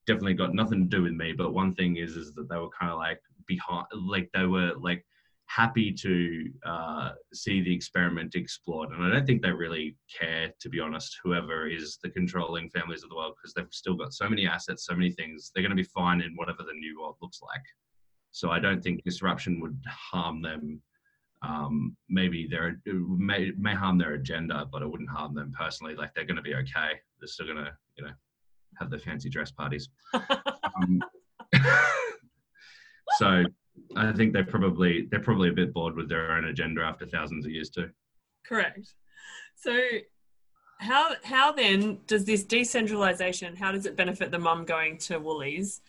definitely 0.07 0.33
got 0.33 0.53
nothing 0.53 0.83
to 0.83 0.97
do 0.97 1.03
with 1.03 1.13
me. 1.13 1.33
But 1.33 1.53
one 1.53 1.73
thing 1.73 1.97
is, 1.97 2.15
is 2.15 2.33
that 2.35 2.49
they 2.49 2.57
were 2.57 2.69
kind 2.69 2.91
of 2.91 2.97
like 2.97 3.21
behind, 3.47 3.85
like 3.93 4.29
they 4.33 4.45
were 4.45 4.73
like 4.79 5.05
happy 5.47 5.91
to 5.91 6.51
uh, 6.65 7.11
see 7.33 7.61
the 7.61 7.73
experiment 7.73 8.35
explored. 8.35 8.89
And 8.89 9.03
I 9.03 9.11
don't 9.11 9.25
think 9.25 9.41
they 9.41 9.51
really 9.51 9.95
care, 10.19 10.51
to 10.59 10.69
be 10.69 10.79
honest, 10.79 11.19
whoever 11.23 11.67
is 11.69 11.99
the 12.01 12.09
controlling 12.09 12.69
families 12.69 13.03
of 13.03 13.09
the 13.09 13.15
world, 13.15 13.35
because 13.37 13.53
they've 13.53 13.67
still 13.71 13.95
got 13.95 14.13
so 14.13 14.27
many 14.27 14.47
assets, 14.47 14.85
so 14.85 14.95
many 14.95 15.11
things. 15.11 15.51
They're 15.53 15.61
going 15.63 15.75
to 15.75 15.83
be 15.83 15.83
fine 15.83 16.21
in 16.21 16.35
whatever 16.35 16.63
the 16.63 16.73
new 16.73 16.99
world 16.99 17.17
looks 17.21 17.41
like. 17.41 17.61
So 18.31 18.49
I 18.49 18.59
don't 18.59 18.83
think 18.83 19.03
disruption 19.03 19.61
would 19.61 19.79
harm 19.87 20.41
them. 20.41 20.81
Um, 21.45 21.95
maybe 22.09 22.47
they 22.49 22.57
may, 22.91 23.51
may 23.57 23.75
harm 23.75 23.97
their 23.97 24.13
agenda, 24.13 24.67
but 24.71 24.81
it 24.81 24.89
wouldn't 24.89 25.09
harm 25.09 25.35
them 25.35 25.53
personally. 25.57 25.95
Like 25.95 26.13
they're 26.13 26.25
going 26.25 26.37
to 26.37 26.41
be 26.41 26.55
okay. 26.55 26.93
They're 27.19 27.27
still 27.27 27.45
going 27.45 27.63
to, 27.63 27.71
you 27.97 28.05
know, 28.05 28.11
have 28.79 28.89
their 28.89 28.99
fancy 28.99 29.29
dress 29.29 29.51
parties. 29.51 29.89
um, 30.13 31.01
so 33.19 33.43
I 33.95 34.11
think 34.13 34.33
they're 34.33 34.45
probably 34.45 35.07
they're 35.11 35.19
probably 35.19 35.49
a 35.49 35.53
bit 35.53 35.73
bored 35.73 35.95
with 35.95 36.09
their 36.09 36.31
own 36.31 36.45
agenda 36.45 36.81
after 36.81 37.05
thousands 37.05 37.45
of 37.45 37.51
years 37.51 37.69
too. 37.69 37.89
Correct. 38.45 38.93
So 39.55 39.79
how 40.79 41.13
how 41.23 41.51
then 41.51 41.99
does 42.07 42.25
this 42.25 42.43
decentralization 42.43 43.55
how 43.55 43.71
does 43.71 43.85
it 43.85 43.95
benefit 43.95 44.31
the 44.31 44.39
mum 44.39 44.65
going 44.65 44.97
to 44.97 45.19
Woolies 45.19 45.81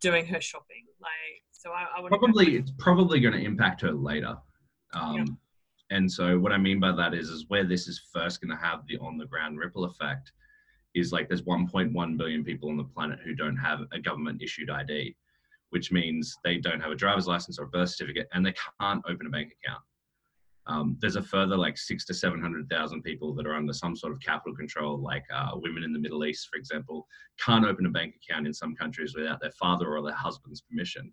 doing 0.00 0.26
her 0.26 0.40
shopping? 0.40 0.84
Like 1.00 1.42
so 1.52 1.70
I, 1.70 1.86
I 1.96 2.00
would 2.00 2.10
probably 2.10 2.56
it's 2.56 2.72
probably 2.78 3.20
going 3.20 3.34
to 3.34 3.44
impact 3.44 3.80
her 3.82 3.92
later. 3.92 4.36
Um, 4.94 5.16
yeah. 5.16 5.24
And 5.90 6.10
so 6.10 6.38
what 6.38 6.52
I 6.52 6.58
mean 6.58 6.80
by 6.80 6.92
that 6.92 7.14
is 7.14 7.28
is 7.28 7.44
where 7.48 7.64
this 7.64 7.88
is 7.88 8.00
first 8.12 8.40
going 8.40 8.56
to 8.56 8.64
have 8.64 8.86
the 8.86 8.98
on 8.98 9.18
the 9.18 9.26
ground 9.26 9.58
ripple 9.58 9.84
effect 9.84 10.32
is 10.94 11.12
like 11.12 11.28
there's 11.28 11.42
1.1 11.42 12.16
billion 12.16 12.44
people 12.44 12.70
on 12.70 12.76
the 12.76 12.84
planet 12.84 13.18
who 13.24 13.34
don't 13.34 13.56
have 13.56 13.80
a 13.92 13.98
government 13.98 14.42
issued 14.42 14.70
ID 14.70 15.14
which 15.74 15.90
means 15.90 16.38
they 16.44 16.56
don't 16.56 16.80
have 16.80 16.92
a 16.92 16.94
driver's 16.94 17.26
license 17.26 17.58
or 17.58 17.64
a 17.64 17.68
birth 17.68 17.90
certificate 17.90 18.28
and 18.32 18.46
they 18.46 18.54
can't 18.80 19.02
open 19.08 19.26
a 19.26 19.30
bank 19.30 19.52
account. 19.60 19.82
Um, 20.68 20.96
there's 21.00 21.16
a 21.16 21.22
further 21.22 21.56
like 21.56 21.76
six 21.76 22.04
to 22.06 22.14
700,000 22.14 23.02
people 23.02 23.34
that 23.34 23.44
are 23.44 23.56
under 23.56 23.72
some 23.72 23.96
sort 23.96 24.12
of 24.12 24.20
capital 24.20 24.54
control, 24.54 24.98
like 24.98 25.24
uh, 25.34 25.50
women 25.54 25.82
in 25.82 25.92
the 25.92 25.98
Middle 25.98 26.24
East, 26.24 26.48
for 26.48 26.58
example, 26.58 27.08
can't 27.44 27.66
open 27.66 27.86
a 27.86 27.90
bank 27.90 28.14
account 28.14 28.46
in 28.46 28.54
some 28.54 28.76
countries 28.76 29.16
without 29.16 29.40
their 29.40 29.50
father 29.50 29.96
or 29.96 30.00
their 30.00 30.14
husband's 30.14 30.60
permission. 30.60 31.12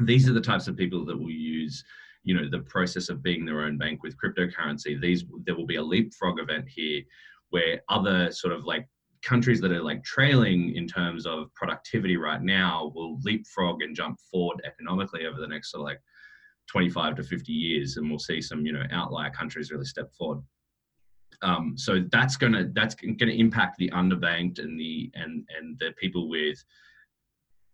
These 0.00 0.30
are 0.30 0.32
the 0.32 0.40
types 0.40 0.66
of 0.66 0.78
people 0.78 1.04
that 1.04 1.18
will 1.18 1.30
use, 1.30 1.84
you 2.24 2.34
know, 2.34 2.48
the 2.50 2.60
process 2.60 3.08
of 3.08 3.22
being 3.22 3.44
their 3.44 3.62
own 3.62 3.78
bank 3.78 4.02
with 4.02 4.16
cryptocurrency. 4.16 5.00
These 5.00 5.24
there 5.44 5.54
will 5.54 5.66
be 5.66 5.76
a 5.76 5.82
leapfrog 5.82 6.40
event 6.40 6.66
here 6.68 7.02
where 7.50 7.80
other 7.88 8.32
sort 8.32 8.52
of 8.52 8.64
like 8.64 8.88
countries 9.22 9.60
that 9.60 9.72
are 9.72 9.82
like 9.82 10.02
trailing 10.04 10.74
in 10.74 10.86
terms 10.86 11.26
of 11.26 11.52
productivity 11.54 12.16
right 12.16 12.42
now 12.42 12.92
will 12.94 13.18
leapfrog 13.22 13.82
and 13.82 13.96
jump 13.96 14.18
forward 14.30 14.60
economically 14.66 15.26
over 15.26 15.40
the 15.40 15.46
next 15.46 15.70
sort 15.70 15.80
of 15.80 15.84
like 15.86 16.00
25 16.68 17.16
to 17.16 17.22
50 17.22 17.52
years 17.52 17.96
and 17.96 18.08
we'll 18.08 18.18
see 18.18 18.40
some 18.40 18.66
you 18.66 18.72
know 18.72 18.84
outlier 18.90 19.30
countries 19.30 19.70
really 19.70 19.84
step 19.84 20.12
forward 20.14 20.42
um, 21.42 21.74
so 21.76 22.04
that's 22.10 22.36
gonna 22.36 22.68
that's 22.74 22.94
gonna 22.94 23.32
impact 23.32 23.76
the 23.78 23.90
underbanked 23.90 24.58
and 24.58 24.78
the 24.78 25.10
and 25.14 25.46
and 25.58 25.78
the 25.78 25.92
people 25.98 26.28
with 26.28 26.62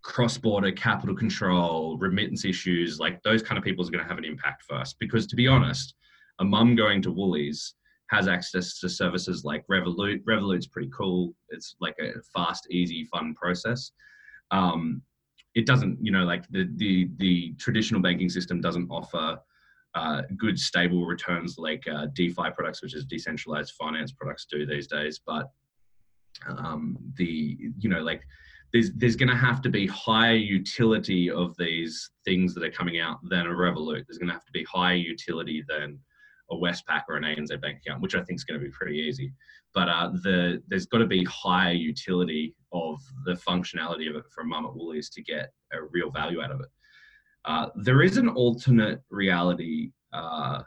cross-border 0.02 0.72
capital 0.72 1.14
control 1.14 1.98
remittance 1.98 2.44
issues 2.44 2.98
like 2.98 3.22
those 3.22 3.42
kind 3.42 3.58
of 3.58 3.64
people 3.64 3.84
is 3.84 3.90
going 3.90 4.02
to 4.02 4.08
have 4.08 4.18
an 4.18 4.24
impact 4.24 4.62
first 4.62 4.96
because 4.98 5.26
to 5.26 5.36
be 5.36 5.46
honest 5.46 5.94
a 6.40 6.44
mum 6.44 6.74
going 6.74 7.02
to 7.02 7.10
woolies 7.10 7.74
has 8.10 8.26
access 8.26 8.78
to 8.80 8.88
services 8.88 9.44
like 9.44 9.64
Revolut. 9.68 10.24
Revolut's 10.24 10.66
pretty 10.66 10.90
cool. 10.96 11.32
It's 11.50 11.76
like 11.80 11.94
a 12.00 12.20
fast, 12.34 12.66
easy, 12.70 13.04
fun 13.04 13.34
process. 13.34 13.92
Um, 14.50 15.02
it 15.54 15.64
doesn't, 15.64 15.98
you 16.00 16.10
know, 16.10 16.24
like 16.24 16.48
the 16.50 16.68
the 16.76 17.08
the 17.18 17.54
traditional 17.54 18.00
banking 18.00 18.28
system 18.28 18.60
doesn't 18.60 18.90
offer 18.90 19.38
uh, 19.94 20.22
good, 20.36 20.58
stable 20.58 21.06
returns 21.06 21.56
like 21.58 21.86
uh, 21.88 22.06
DeFi 22.14 22.50
products, 22.54 22.82
which 22.82 22.94
is 22.94 23.04
decentralized 23.04 23.74
finance 23.78 24.12
products, 24.12 24.46
do 24.50 24.66
these 24.66 24.86
days. 24.86 25.20
But 25.24 25.50
um, 26.46 26.96
the 27.16 27.58
you 27.78 27.88
know 27.88 28.00
like 28.00 28.22
there's 28.72 28.92
there's 28.92 29.16
going 29.16 29.28
to 29.28 29.36
have 29.36 29.60
to 29.62 29.68
be 29.68 29.86
higher 29.86 30.34
utility 30.34 31.30
of 31.30 31.56
these 31.56 32.10
things 32.24 32.54
that 32.54 32.64
are 32.64 32.70
coming 32.70 33.00
out 33.00 33.18
than 33.28 33.46
a 33.46 33.50
Revolut. 33.50 34.04
There's 34.06 34.18
going 34.18 34.28
to 34.28 34.34
have 34.34 34.44
to 34.44 34.52
be 34.52 34.64
higher 34.64 34.94
utility 34.94 35.64
than 35.68 35.98
a 36.50 36.54
Westpac 36.54 37.02
or 37.08 37.16
an 37.16 37.24
ANZ 37.24 37.60
bank 37.60 37.78
account, 37.84 38.02
which 38.02 38.14
I 38.14 38.22
think 38.22 38.38
is 38.38 38.44
going 38.44 38.58
to 38.58 38.64
be 38.64 38.72
pretty 38.72 38.96
easy. 38.98 39.32
But 39.74 39.88
uh, 39.88 40.10
the 40.22 40.62
there's 40.68 40.86
got 40.86 40.98
to 40.98 41.06
be 41.06 41.24
higher 41.24 41.72
utility 41.72 42.54
of 42.72 42.98
the 43.24 43.34
functionality 43.34 44.08
of 44.08 44.16
it 44.16 44.24
for 44.32 44.44
Mum 44.44 44.66
at 44.66 44.74
Woolies 44.74 45.10
to 45.10 45.22
get 45.22 45.52
a 45.72 45.82
real 45.90 46.10
value 46.10 46.42
out 46.42 46.52
of 46.52 46.60
it. 46.60 46.68
Uh, 47.44 47.68
there 47.74 48.02
is 48.02 48.16
an 48.16 48.28
alternate 48.28 49.00
reality 49.10 49.90
uh, 50.12 50.62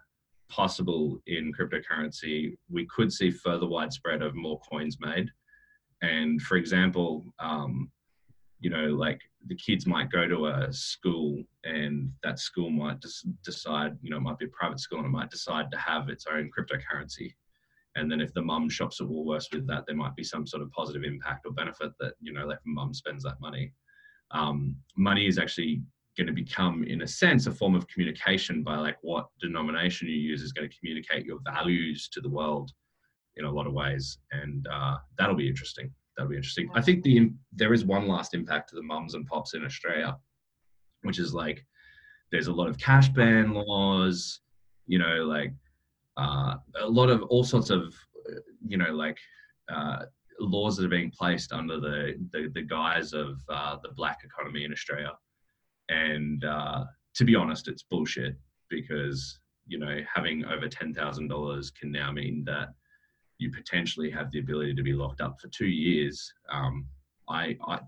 possible 0.50 1.20
in 1.28 1.54
cryptocurrency. 1.54 2.56
We 2.70 2.88
could 2.88 3.12
see 3.12 3.32
further 3.32 3.68
widespread 3.68 4.22
of 4.22 4.36
more 4.36 4.60
coins 4.70 4.98
made. 5.00 5.30
And 6.02 6.42
for 6.42 6.58
example, 6.58 7.26
um, 7.40 7.90
you 8.64 8.70
know, 8.70 8.86
like 9.06 9.20
the 9.48 9.56
kids 9.56 9.86
might 9.86 10.10
go 10.10 10.28
to 10.28 10.48
a 10.48 10.72
school 10.72 11.44
and 11.66 12.12
that 12.24 12.40
school 12.40 12.70
might 12.70 13.02
just 13.02 13.28
decide, 13.44 13.98
you 14.02 14.10
know, 14.10 14.18
it 14.18 14.22
might 14.28 14.40
be 14.40 14.46
a 14.46 14.60
private 14.60 14.80
school 14.80 15.00
and 15.00 15.08
it 15.08 15.18
might 15.20 15.30
decide 15.30 15.70
to 15.72 15.78
have 15.78 16.10
its 16.10 16.26
own 16.36 16.50
cryptocurrency. 16.56 17.34
And 17.96 18.10
then 18.10 18.22
if 18.22 18.34
the 18.34 18.42
mum 18.42 18.70
shops 18.70 19.02
at 19.02 19.08
Woolworths 19.08 19.52
with 19.54 19.68
that, 19.68 19.84
there 19.86 19.96
might 20.04 20.16
be 20.16 20.24
some 20.24 20.48
sort 20.48 20.64
of 20.64 20.72
positive 20.72 21.04
impact 21.04 21.46
or 21.46 21.52
benefit 21.52 21.92
that, 22.00 22.14
you 22.22 22.34
know, 22.34 22.46
like 22.48 22.60
mum 22.66 22.94
spends 22.94 23.22
that 23.24 23.40
money. 23.40 23.74
um, 24.32 24.76
money 24.96 25.28
is 25.28 25.38
actually 25.38 25.82
going 26.18 26.28
to 26.28 26.34
become, 26.34 26.84
in 26.84 27.02
a 27.02 27.08
sense, 27.08 27.48
a 27.48 27.52
form 27.52 27.76
of 27.76 27.88
communication 27.88 28.64
by 28.64 28.78
like 28.78 28.98
what 29.02 29.28
denomination 29.40 30.08
you 30.08 30.16
use 30.16 30.42
is 30.42 30.52
going 30.52 30.70
to 30.70 30.78
communicate 30.78 31.26
your 31.26 31.40
values 31.44 32.10
to 32.10 32.22
the 32.22 32.30
world 32.30 32.72
in 33.36 33.46
a 33.46 33.52
lot 33.52 33.66
of 33.66 33.74
ways, 33.74 34.20
and 34.32 34.68
uh, 34.72 34.98
that'll 35.18 35.36
be 35.36 35.48
interesting. 35.48 35.92
That'll 36.16 36.30
be 36.30 36.36
interesting. 36.36 36.70
I 36.76 36.82
think 36.82 37.04
the 37.04 37.32
there 37.52 37.74
is 37.74 37.86
one 37.86 38.08
last 38.08 38.34
impact 38.34 38.70
to 38.70 38.76
the 38.76 38.84
mums 38.84 39.16
and 39.16 39.26
pops 39.26 39.54
in 39.54 39.66
Australia, 39.66 40.18
which 41.02 41.20
is 41.20 41.34
like 41.34 41.66
there's 42.32 42.48
a 42.48 42.54
lot 42.54 42.70
of 42.70 42.78
cash 42.78 43.10
ban 43.10 43.54
laws, 43.54 44.42
you 44.86 45.00
know, 45.00 45.26
like 45.26 45.54
uh, 46.18 46.56
a 46.80 46.88
lot 46.88 47.10
of 47.10 47.24
all 47.24 47.44
sorts 47.44 47.70
of, 47.70 47.96
you 48.66 48.78
know, 48.78 48.92
like 48.94 49.18
uh, 49.74 50.06
laws 50.40 50.78
that 50.78 50.86
are 50.86 50.90
being 50.90 51.12
placed 51.12 51.52
under 51.52 51.80
the 51.80 52.14
the, 52.32 52.52
the 52.54 52.62
guise 52.62 53.14
of 53.14 53.42
uh, 53.50 53.78
the 53.82 53.90
black 53.90 54.20
economy 54.24 54.66
in 54.66 54.72
Australia. 54.72 55.14
And 55.90 56.44
uh, 56.44 56.86
to 57.16 57.26
be 57.26 57.36
honest, 57.36 57.68
it's 57.68 57.84
bullshit 57.84 58.36
because 58.70 59.40
you 59.68 59.80
know 59.80 60.00
having 60.14 60.46
over 60.46 60.68
ten 60.68 60.94
thousand 60.94 61.28
dollars 61.28 61.72
can 61.72 61.92
now 61.92 62.12
mean 62.12 62.44
that 62.46 62.70
you 63.38 63.52
potentially 63.52 64.10
have 64.10 64.32
the 64.32 64.40
ability 64.40 64.74
to 64.76 64.84
be 64.84 64.94
locked 64.94 65.22
up 65.22 65.40
for 65.40 65.48
two 65.50 65.68
years. 65.68 66.32
Um, 66.52 66.86
I, 67.30 67.58
I, 67.68 67.80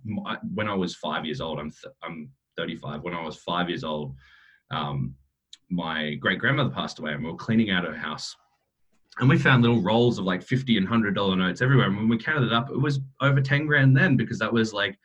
when 0.54 0.68
I 0.68 0.74
was 0.74 0.96
five 0.96 1.26
years 1.26 1.42
old, 1.42 1.60
I'm 1.60 1.72
th- 1.72 1.94
I'm 2.04 2.30
35. 2.58 3.02
When 3.02 3.14
I 3.14 3.24
was 3.24 3.36
five 3.38 3.70
years 3.70 3.84
old, 3.84 4.16
um, 4.72 5.16
my 5.70 6.16
great 6.16 6.40
grandmother 6.40 6.70
passed 6.70 7.00
away, 7.00 7.14
and 7.14 7.24
we 7.24 7.32
were 7.32 7.38
cleaning 7.38 7.72
out 7.72 7.84
her 7.84 7.96
house, 7.96 8.36
and 9.20 9.30
we 9.30 9.38
found 9.38 9.62
little 9.62 9.82
rolls 9.82 10.20
of 10.20 10.26
like 10.26 10.44
50 10.44 10.78
and 10.78 10.88
hundred 10.88 11.16
dollar 11.16 11.36
notes 11.36 11.62
everywhere. 11.62 11.88
And 11.88 11.98
when 11.98 12.10
we 12.10 12.18
counted 12.18 12.48
it 12.48 12.54
up, 12.54 12.70
it 12.70 12.80
was 12.80 13.00
over 13.22 13.42
10 13.42 13.66
grand 13.66 13.96
then 13.96 14.18
because 14.18 14.40
that 14.40 14.52
was 14.52 14.74
like 14.74 14.98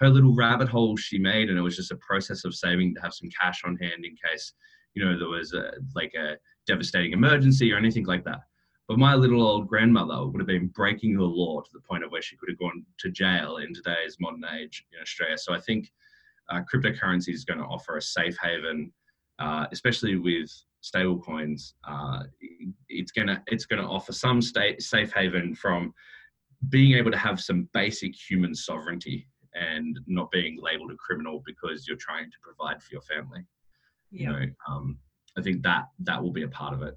her 0.00 0.08
little 0.08 0.34
rabbit 0.34 0.68
hole 0.68 0.96
she 0.96 1.18
made, 1.18 1.48
and 1.48 1.58
it 1.58 1.62
was 1.62 1.76
just 1.76 1.92
a 1.92 1.96
process 1.96 2.44
of 2.44 2.54
saving 2.54 2.94
to 2.94 3.00
have 3.00 3.14
some 3.14 3.30
cash 3.30 3.62
on 3.64 3.76
hand 3.76 4.04
in 4.04 4.16
case 4.28 4.52
you 4.94 5.04
know 5.04 5.18
there 5.18 5.28
was 5.28 5.52
a 5.52 5.72
like 5.94 6.12
a 6.14 6.36
devastating 6.66 7.12
emergency 7.12 7.72
or 7.72 7.76
anything 7.76 8.06
like 8.06 8.24
that. 8.24 8.40
But 8.88 8.98
my 8.98 9.14
little 9.14 9.42
old 9.42 9.66
grandmother 9.66 10.26
would 10.26 10.40
have 10.40 10.46
been 10.46 10.68
breaking 10.68 11.16
the 11.16 11.24
law 11.24 11.60
to 11.60 11.70
the 11.72 11.80
point 11.80 12.04
of 12.04 12.12
where 12.12 12.22
she 12.22 12.36
could 12.36 12.48
have 12.48 12.58
gone 12.58 12.84
to 12.98 13.10
jail 13.10 13.56
in 13.56 13.74
today's 13.74 14.16
modern 14.20 14.44
age 14.54 14.84
in 14.92 15.02
Australia. 15.02 15.36
So 15.38 15.52
I 15.52 15.60
think 15.60 15.90
uh, 16.50 16.60
cryptocurrency 16.72 17.34
is 17.34 17.44
going 17.44 17.58
to 17.58 17.64
offer 17.64 17.96
a 17.96 18.02
safe 18.02 18.36
haven, 18.40 18.92
uh, 19.40 19.66
especially 19.72 20.16
with 20.16 20.50
stablecoins. 20.84 21.72
Uh, 21.86 22.24
it's 22.88 23.10
gonna 23.10 23.42
it's 23.48 23.66
gonna 23.66 23.88
offer 23.90 24.12
some 24.12 24.40
state 24.40 24.80
safe 24.80 25.12
haven 25.12 25.54
from 25.54 25.92
being 26.68 26.96
able 26.96 27.10
to 27.10 27.18
have 27.18 27.40
some 27.40 27.68
basic 27.74 28.14
human 28.14 28.54
sovereignty 28.54 29.28
and 29.54 29.98
not 30.06 30.30
being 30.30 30.58
labeled 30.60 30.92
a 30.92 30.96
criminal 30.96 31.42
because 31.44 31.86
you're 31.88 31.96
trying 31.96 32.30
to 32.30 32.36
provide 32.42 32.82
for 32.82 32.92
your 32.92 33.02
family. 33.02 33.44
Yeah. 34.10 34.20
You 34.20 34.32
know, 34.32 34.46
um, 34.68 34.98
I 35.36 35.42
think 35.42 35.62
that 35.62 35.86
that 36.00 36.22
will 36.22 36.32
be 36.32 36.42
a 36.44 36.48
part 36.48 36.74
of 36.74 36.82
it. 36.82 36.96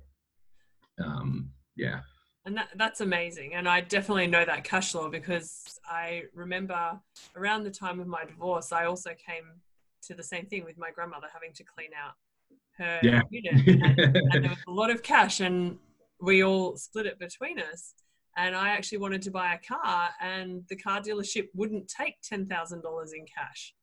Um, 1.04 1.52
yeah. 1.80 2.02
And 2.46 2.58
that, 2.58 2.70
that's 2.76 3.02
amazing. 3.02 3.54
And 3.54 3.68
I 3.68 3.82
definitely 3.82 4.28
know 4.28 4.46
that 4.46 4.64
cash 4.64 4.96
law 4.96 5.10
because 5.10 5.80
I 5.86 6.24
remember 6.34 7.00
around 7.36 7.64
the 7.64 7.72
time 7.72 8.00
of 8.00 8.08
my 8.08 8.26
divorce, 8.26 8.72
I 8.72 8.86
also 8.86 9.12
came 9.12 9.44
to 10.04 10.14
the 10.14 10.24
same 10.24 10.46
thing 10.46 10.64
with 10.64 10.78
my 10.78 10.90
grandmother 10.92 11.28
having 11.32 11.54
to 11.54 11.64
clean 11.64 11.90
out 11.94 12.14
her 12.78 13.00
yeah. 13.04 13.22
unit. 13.30 13.68
And, 13.68 14.00
and 14.34 14.44
there 14.44 14.50
was 14.50 14.64
a 14.68 14.72
lot 14.72 14.90
of 14.90 15.04
cash, 15.04 15.42
and 15.42 15.78
we 16.22 16.44
all 16.44 16.78
split 16.78 17.06
it 17.06 17.20
between 17.20 17.60
us. 17.60 17.94
And 18.38 18.56
I 18.56 18.70
actually 18.70 19.00
wanted 19.00 19.22
to 19.24 19.32
buy 19.32 19.54
a 19.54 19.60
car, 19.60 20.10
and 20.22 20.64
the 20.70 20.78
car 20.78 21.02
dealership 21.02 21.50
wouldn't 21.54 21.90
take 21.90 22.16
$10,000 22.22 22.46
in 22.48 23.26
cash. 23.26 23.74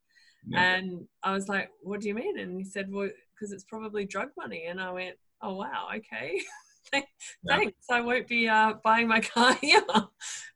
And 0.55 1.05
I 1.23 1.33
was 1.33 1.49
like, 1.49 1.69
What 1.81 2.01
do 2.01 2.07
you 2.07 2.15
mean? 2.15 2.39
And 2.39 2.57
he 2.57 2.63
said, 2.63 2.91
Well, 2.91 3.09
because 3.33 3.51
it's 3.51 3.65
probably 3.65 4.05
drug 4.05 4.29
money. 4.37 4.65
And 4.67 4.79
I 4.79 4.91
went, 4.91 5.15
Oh, 5.41 5.55
wow, 5.55 5.89
okay. 5.95 6.39
Thanks. 7.47 7.85
I 7.89 8.01
won't 8.01 8.27
be 8.27 8.47
uh, 8.47 8.73
buying 8.83 9.07
my 9.07 9.19
car 9.33 9.53
here. 9.61 9.83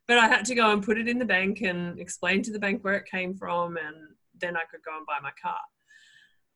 but 0.08 0.18
I 0.18 0.28
had 0.28 0.44
to 0.46 0.54
go 0.54 0.72
and 0.72 0.82
put 0.82 0.98
it 0.98 1.08
in 1.08 1.18
the 1.18 1.24
bank 1.24 1.62
and 1.62 1.98
explain 1.98 2.42
to 2.42 2.52
the 2.52 2.58
bank 2.58 2.82
where 2.82 2.94
it 2.94 3.06
came 3.06 3.34
from, 3.34 3.76
and 3.76 3.96
then 4.38 4.56
I 4.56 4.62
could 4.70 4.82
go 4.84 4.96
and 4.96 5.06
buy 5.06 5.18
my 5.22 5.32
car. 5.40 5.58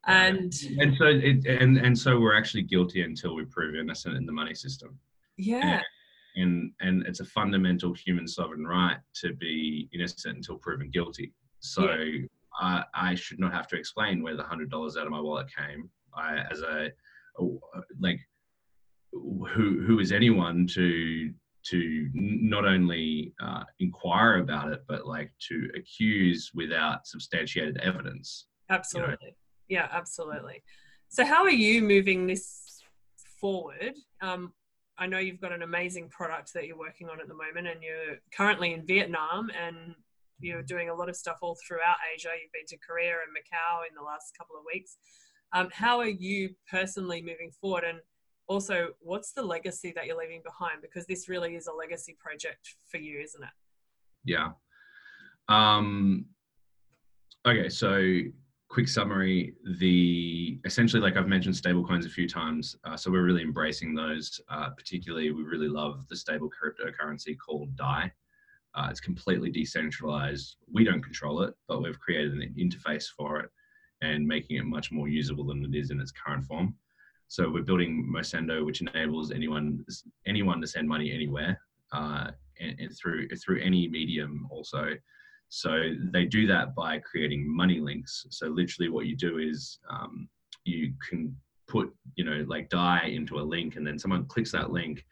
And 0.06 0.52
and 0.78 0.96
so 0.96 1.06
it, 1.06 1.44
and 1.46 1.78
and 1.78 1.98
so 1.98 2.20
we're 2.20 2.36
actually 2.36 2.62
guilty 2.62 3.02
until 3.02 3.34
we 3.34 3.44
prove 3.44 3.74
innocent 3.74 4.16
in 4.16 4.24
the 4.24 4.32
money 4.32 4.54
system. 4.54 4.98
Yeah. 5.36 5.80
And, 6.36 6.42
and 6.42 6.72
and 6.80 7.06
it's 7.06 7.20
a 7.20 7.24
fundamental 7.24 7.92
human 7.92 8.28
sovereign 8.28 8.64
right 8.64 8.98
to 9.22 9.32
be 9.34 9.88
innocent 9.92 10.36
until 10.36 10.58
proven 10.58 10.90
guilty. 10.90 11.32
So 11.58 11.90
yeah. 11.90 12.26
I, 12.60 12.84
I 12.94 13.14
should 13.14 13.40
not 13.40 13.52
have 13.52 13.66
to 13.68 13.76
explain 13.76 14.22
where 14.22 14.36
the 14.36 14.44
hundred 14.44 14.70
dollars 14.70 14.96
out 14.96 15.06
of 15.06 15.12
my 15.12 15.20
wallet 15.20 15.48
came. 15.54 15.90
I 16.14 16.38
as 16.50 16.60
a, 16.60 16.90
a 17.38 17.44
like 17.98 18.20
who 19.54 19.82
who 19.86 19.98
is 20.00 20.12
anyone 20.12 20.66
to 20.68 21.32
to 21.64 22.08
not 22.14 22.64
only 22.64 23.34
uh, 23.42 23.64
inquire 23.80 24.38
about 24.38 24.72
it 24.72 24.84
but 24.86 25.06
like 25.06 25.32
to 25.48 25.68
accuse 25.76 26.50
without 26.54 27.06
substantiated 27.06 27.76
evidence 27.82 28.46
absolutely 28.70 29.16
you 29.20 29.28
know? 29.28 29.82
yeah 29.82 29.88
absolutely. 29.92 30.62
So 31.08 31.24
how 31.24 31.44
are 31.44 31.50
you 31.50 31.82
moving 31.82 32.26
this 32.26 32.82
forward? 33.40 33.94
Um, 34.20 34.52
i 34.98 35.06
know 35.06 35.18
you've 35.18 35.40
got 35.40 35.52
an 35.52 35.62
amazing 35.62 36.08
product 36.08 36.54
that 36.54 36.66
you're 36.66 36.78
working 36.78 37.08
on 37.10 37.20
at 37.20 37.28
the 37.28 37.34
moment 37.34 37.66
and 37.66 37.82
you're 37.82 38.16
currently 38.34 38.72
in 38.72 38.86
vietnam 38.86 39.50
and 39.50 39.94
you're 40.40 40.62
doing 40.62 40.88
a 40.88 40.94
lot 40.94 41.10
of 41.10 41.16
stuff 41.16 41.38
all 41.42 41.56
throughout 41.66 41.96
asia. 42.14 42.28
You've 42.40 42.52
been 42.52 42.66
to 42.68 42.78
korea 42.78 43.12
and 43.24 43.32
macau 43.36 43.82
in 43.88 43.94
the 43.94 44.02
last 44.02 44.36
couple 44.38 44.56
of 44.56 44.62
weeks. 44.66 44.96
Um, 45.52 45.68
how 45.72 45.98
are 45.98 46.08
you 46.08 46.54
personally 46.70 47.20
moving 47.20 47.50
forward 47.60 47.84
and 47.84 47.98
also 48.48 48.88
what's 49.00 49.32
the 49.32 49.42
legacy 49.42 49.92
that 49.96 50.06
you're 50.06 50.18
leaving 50.18 50.42
behind? 50.44 50.82
Because 50.82 51.06
this 51.06 51.28
really 51.28 51.56
is 51.56 51.66
a 51.66 51.72
legacy 51.72 52.16
project 52.18 52.76
for 52.90 52.98
you 52.98 53.20
isn't 53.20 53.42
it? 53.42 53.50
Yeah. 54.24 54.50
Um 55.48 56.26
okay 57.46 57.68
so 57.68 58.20
quick 58.68 58.88
summary. 58.88 59.54
The 59.78 60.60
essentially 60.64 61.02
like 61.02 61.16
i've 61.16 61.28
mentioned 61.28 61.54
stablecoins 61.54 62.06
a 62.06 62.10
few 62.10 62.28
times 62.28 62.76
uh, 62.84 62.96
so 62.96 63.10
we're 63.10 63.24
really 63.24 63.42
embracing 63.42 63.94
those 63.94 64.40
uh, 64.48 64.70
particularly 64.70 65.30
we 65.30 65.42
really 65.42 65.68
love 65.68 66.06
the 66.08 66.16
stable 66.16 66.50
cryptocurrency 66.50 67.36
called 67.38 67.76
dai. 67.76 68.12
Uh, 68.74 68.88
it's 68.90 69.00
completely 69.00 69.50
decentralized. 69.50 70.56
We 70.70 70.84
don't 70.84 71.02
control 71.02 71.42
it 71.42 71.54
but 71.68 71.82
we've 71.82 71.98
created 71.98 72.34
an 72.34 72.54
interface 72.58 73.06
for 73.16 73.40
it 73.40 73.50
and 74.02 74.26
making 74.26 74.58
it 74.58 74.66
much 74.66 74.92
more 74.92 75.08
usable 75.08 75.46
than 75.46 75.64
it 75.64 75.74
is 75.74 75.90
in 75.90 76.00
its 76.00 76.12
current 76.12 76.44
form 76.44 76.74
so 77.28 77.50
we're 77.50 77.62
building 77.62 78.10
Mosendo, 78.14 78.64
which 78.64 78.80
enables 78.80 79.32
anyone 79.32 79.84
anyone 80.26 80.60
to 80.60 80.66
send 80.66 80.88
money 80.88 81.12
anywhere 81.12 81.60
uh, 81.92 82.30
and, 82.60 82.78
and, 82.78 82.96
through 82.96 83.28
through 83.44 83.60
any 83.60 83.88
medium 83.88 84.46
also. 84.50 84.90
So 85.48 85.94
they 86.12 86.24
do 86.24 86.46
that 86.48 86.74
by 86.74 86.98
creating 87.00 87.44
money 87.54 87.80
links. 87.80 88.26
So 88.30 88.46
literally, 88.46 88.90
what 88.90 89.06
you 89.06 89.16
do 89.16 89.38
is 89.38 89.78
um, 89.90 90.28
you 90.64 90.92
can 91.08 91.34
put 91.68 91.92
you 92.14 92.24
know 92.24 92.44
like 92.46 92.68
DAI 92.68 93.12
into 93.14 93.38
a 93.38 93.42
link, 93.42 93.76
and 93.76 93.86
then 93.86 93.98
someone 93.98 94.26
clicks 94.26 94.52
that 94.52 94.70
link, 94.70 95.04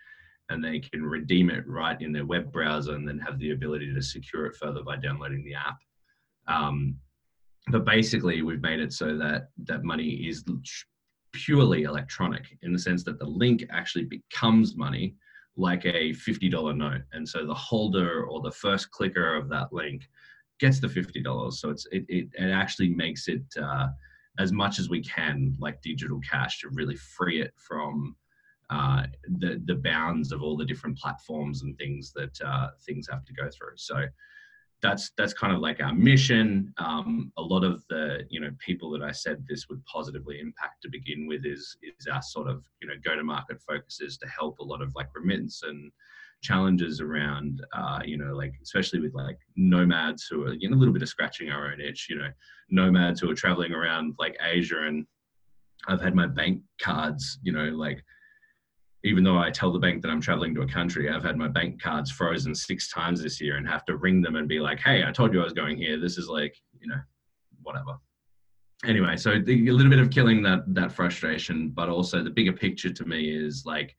and 0.50 0.62
they 0.62 0.79
can 0.79 1.03
redeem 1.05 1.50
it 1.50 1.66
right 1.66 2.00
in 2.00 2.12
their 2.12 2.27
web 2.27 2.53
browser, 2.53 2.94
and 2.94 3.09
then 3.09 3.18
have 3.18 3.38
the 3.38 3.53
ability 3.53 3.92
to 3.92 4.03
secure 4.03 4.46
it 4.46 4.57
further 4.57 4.83
by 4.83 4.96
downloading 4.96 5.44
the 5.44 5.55
app. 5.55 5.79
Um, 6.46 6.96
but 7.68 7.85
basically, 7.85 8.42
we've 8.42 8.61
made 8.62 8.81
it 8.81 8.92
so 8.92 9.16
that 9.18 9.48
that 9.64 9.83
money 9.83 10.29
is 10.29 10.44
purely 11.34 11.82
electronic 11.82 12.56
in 12.62 12.72
the 12.72 12.78
sense 12.78 13.04
that 13.04 13.18
the 13.18 13.26
link 13.26 13.64
actually 13.70 14.04
becomes 14.04 14.76
money 14.76 15.14
like 15.56 15.84
a 15.84 16.12
$50 16.12 16.76
note. 16.76 17.02
And 17.12 17.28
so 17.28 17.46
the 17.46 17.54
holder 17.54 18.24
or 18.24 18.40
the 18.40 18.50
first 18.50 18.90
clicker 18.90 19.36
of 19.36 19.48
that 19.50 19.72
link 19.72 20.08
gets 20.60 20.80
the 20.80 20.86
$50 20.86 21.52
so 21.52 21.70
it's 21.70 21.86
it, 21.90 22.04
it, 22.08 22.28
it 22.38 22.50
actually 22.50 22.88
makes 22.88 23.28
it 23.28 23.42
uh, 23.60 23.88
as 24.38 24.52
much 24.52 24.78
as 24.78 24.88
we 24.88 25.02
can 25.02 25.56
like 25.58 25.82
digital 25.82 26.20
cash 26.20 26.60
to 26.60 26.68
really 26.70 26.96
free 26.96 27.40
it 27.40 27.52
from 27.56 28.16
uh, 28.70 29.02
the 29.40 29.60
the 29.66 29.74
bounds 29.74 30.32
of 30.32 30.42
all 30.42 30.56
the 30.56 30.64
different 30.64 30.96
platforms 30.96 31.62
and 31.62 31.76
things 31.76 32.12
that 32.12 32.40
uh, 32.40 32.68
things 32.86 33.06
have 33.10 33.24
to 33.24 33.32
go 33.34 33.48
through. 33.50 33.76
So 33.76 34.06
that's 34.84 35.12
that's 35.16 35.32
kind 35.32 35.54
of 35.54 35.60
like 35.60 35.82
our 35.82 35.94
mission. 35.94 36.72
Um, 36.76 37.32
a 37.38 37.42
lot 37.42 37.64
of 37.64 37.82
the 37.88 38.20
you 38.28 38.38
know 38.38 38.50
people 38.58 38.90
that 38.90 39.02
I 39.02 39.12
said 39.12 39.42
this 39.48 39.66
would 39.70 39.82
positively 39.86 40.38
impact 40.40 40.82
to 40.82 40.90
begin 40.90 41.26
with 41.26 41.46
is 41.46 41.76
is 41.82 42.06
our 42.06 42.20
sort 42.20 42.48
of 42.48 42.62
you 42.82 42.88
know 42.88 42.94
go 43.02 43.16
to 43.16 43.24
market 43.24 43.62
focuses 43.66 44.18
to 44.18 44.28
help 44.28 44.58
a 44.58 44.64
lot 44.64 44.82
of 44.82 44.94
like 44.94 45.08
remittance 45.14 45.62
and 45.66 45.90
challenges 46.42 47.00
around 47.00 47.64
uh, 47.74 48.00
you 48.04 48.18
know 48.18 48.34
like 48.34 48.52
especially 48.62 49.00
with 49.00 49.14
like 49.14 49.38
nomads 49.56 50.28
who 50.30 50.44
are 50.44 50.52
you 50.52 50.68
know 50.68 50.76
a 50.76 50.78
little 50.78 50.92
bit 50.92 51.02
of 51.02 51.08
scratching 51.08 51.48
our 51.48 51.72
own 51.72 51.80
itch 51.80 52.08
you 52.10 52.16
know 52.18 52.28
nomads 52.68 53.20
who 53.20 53.30
are 53.30 53.34
traveling 53.34 53.72
around 53.72 54.14
like 54.18 54.36
Asia 54.42 54.82
and 54.86 55.06
I've 55.88 56.02
had 56.02 56.14
my 56.14 56.26
bank 56.26 56.60
cards 56.78 57.38
you 57.42 57.52
know 57.52 57.70
like 57.70 58.04
even 59.04 59.22
though 59.22 59.38
I 59.38 59.50
tell 59.50 59.70
the 59.70 59.78
bank 59.78 60.00
that 60.02 60.10
I'm 60.10 60.20
traveling 60.20 60.54
to 60.54 60.62
a 60.62 60.66
country, 60.66 61.10
I've 61.10 61.22
had 61.22 61.36
my 61.36 61.46
bank 61.46 61.80
cards 61.80 62.10
frozen 62.10 62.54
six 62.54 62.88
times 62.88 63.22
this 63.22 63.38
year 63.38 63.58
and 63.58 63.68
have 63.68 63.84
to 63.84 63.96
ring 63.96 64.22
them 64.22 64.36
and 64.36 64.48
be 64.48 64.60
like, 64.60 64.80
hey, 64.80 65.04
I 65.06 65.12
told 65.12 65.34
you 65.34 65.42
I 65.42 65.44
was 65.44 65.52
going 65.52 65.76
here. 65.76 66.00
This 66.00 66.16
is 66.16 66.26
like, 66.26 66.56
you 66.80 66.88
know, 66.88 67.00
whatever. 67.62 67.98
Anyway, 68.86 69.16
so 69.16 69.38
the, 69.38 69.68
a 69.68 69.72
little 69.72 69.90
bit 69.90 69.98
of 69.98 70.10
killing 70.10 70.42
that 70.42 70.62
that 70.74 70.90
frustration, 70.90 71.70
but 71.70 71.88
also 71.88 72.22
the 72.22 72.30
bigger 72.30 72.52
picture 72.52 72.90
to 72.92 73.04
me 73.04 73.30
is 73.30 73.64
like 73.66 73.94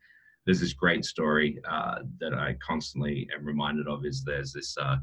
there's 0.46 0.60
this 0.60 0.74
great 0.74 1.06
story 1.06 1.60
uh, 1.70 2.00
that 2.20 2.34
I 2.34 2.56
constantly 2.66 3.28
am 3.36 3.46
reminded 3.46 3.88
of. 3.88 4.06
Is 4.06 4.24
there's 4.24 4.54
this 4.54 4.76
uh, 4.80 4.98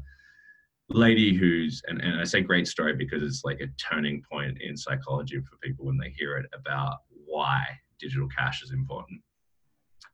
lady 0.89 1.33
who's 1.33 1.81
and, 1.87 2.01
and 2.01 2.19
I 2.19 2.23
say 2.25 2.41
great 2.41 2.67
story 2.67 2.93
because 2.93 3.23
it's 3.23 3.43
like 3.43 3.61
a 3.61 3.67
turning 3.81 4.21
point 4.29 4.61
in 4.61 4.75
psychology 4.77 5.39
for 5.39 5.57
people 5.61 5.85
when 5.85 5.97
they 5.97 6.09
hear 6.17 6.37
it 6.37 6.45
about 6.53 6.97
why 7.25 7.63
digital 7.99 8.27
cash 8.37 8.63
is 8.63 8.71
important. 8.71 9.21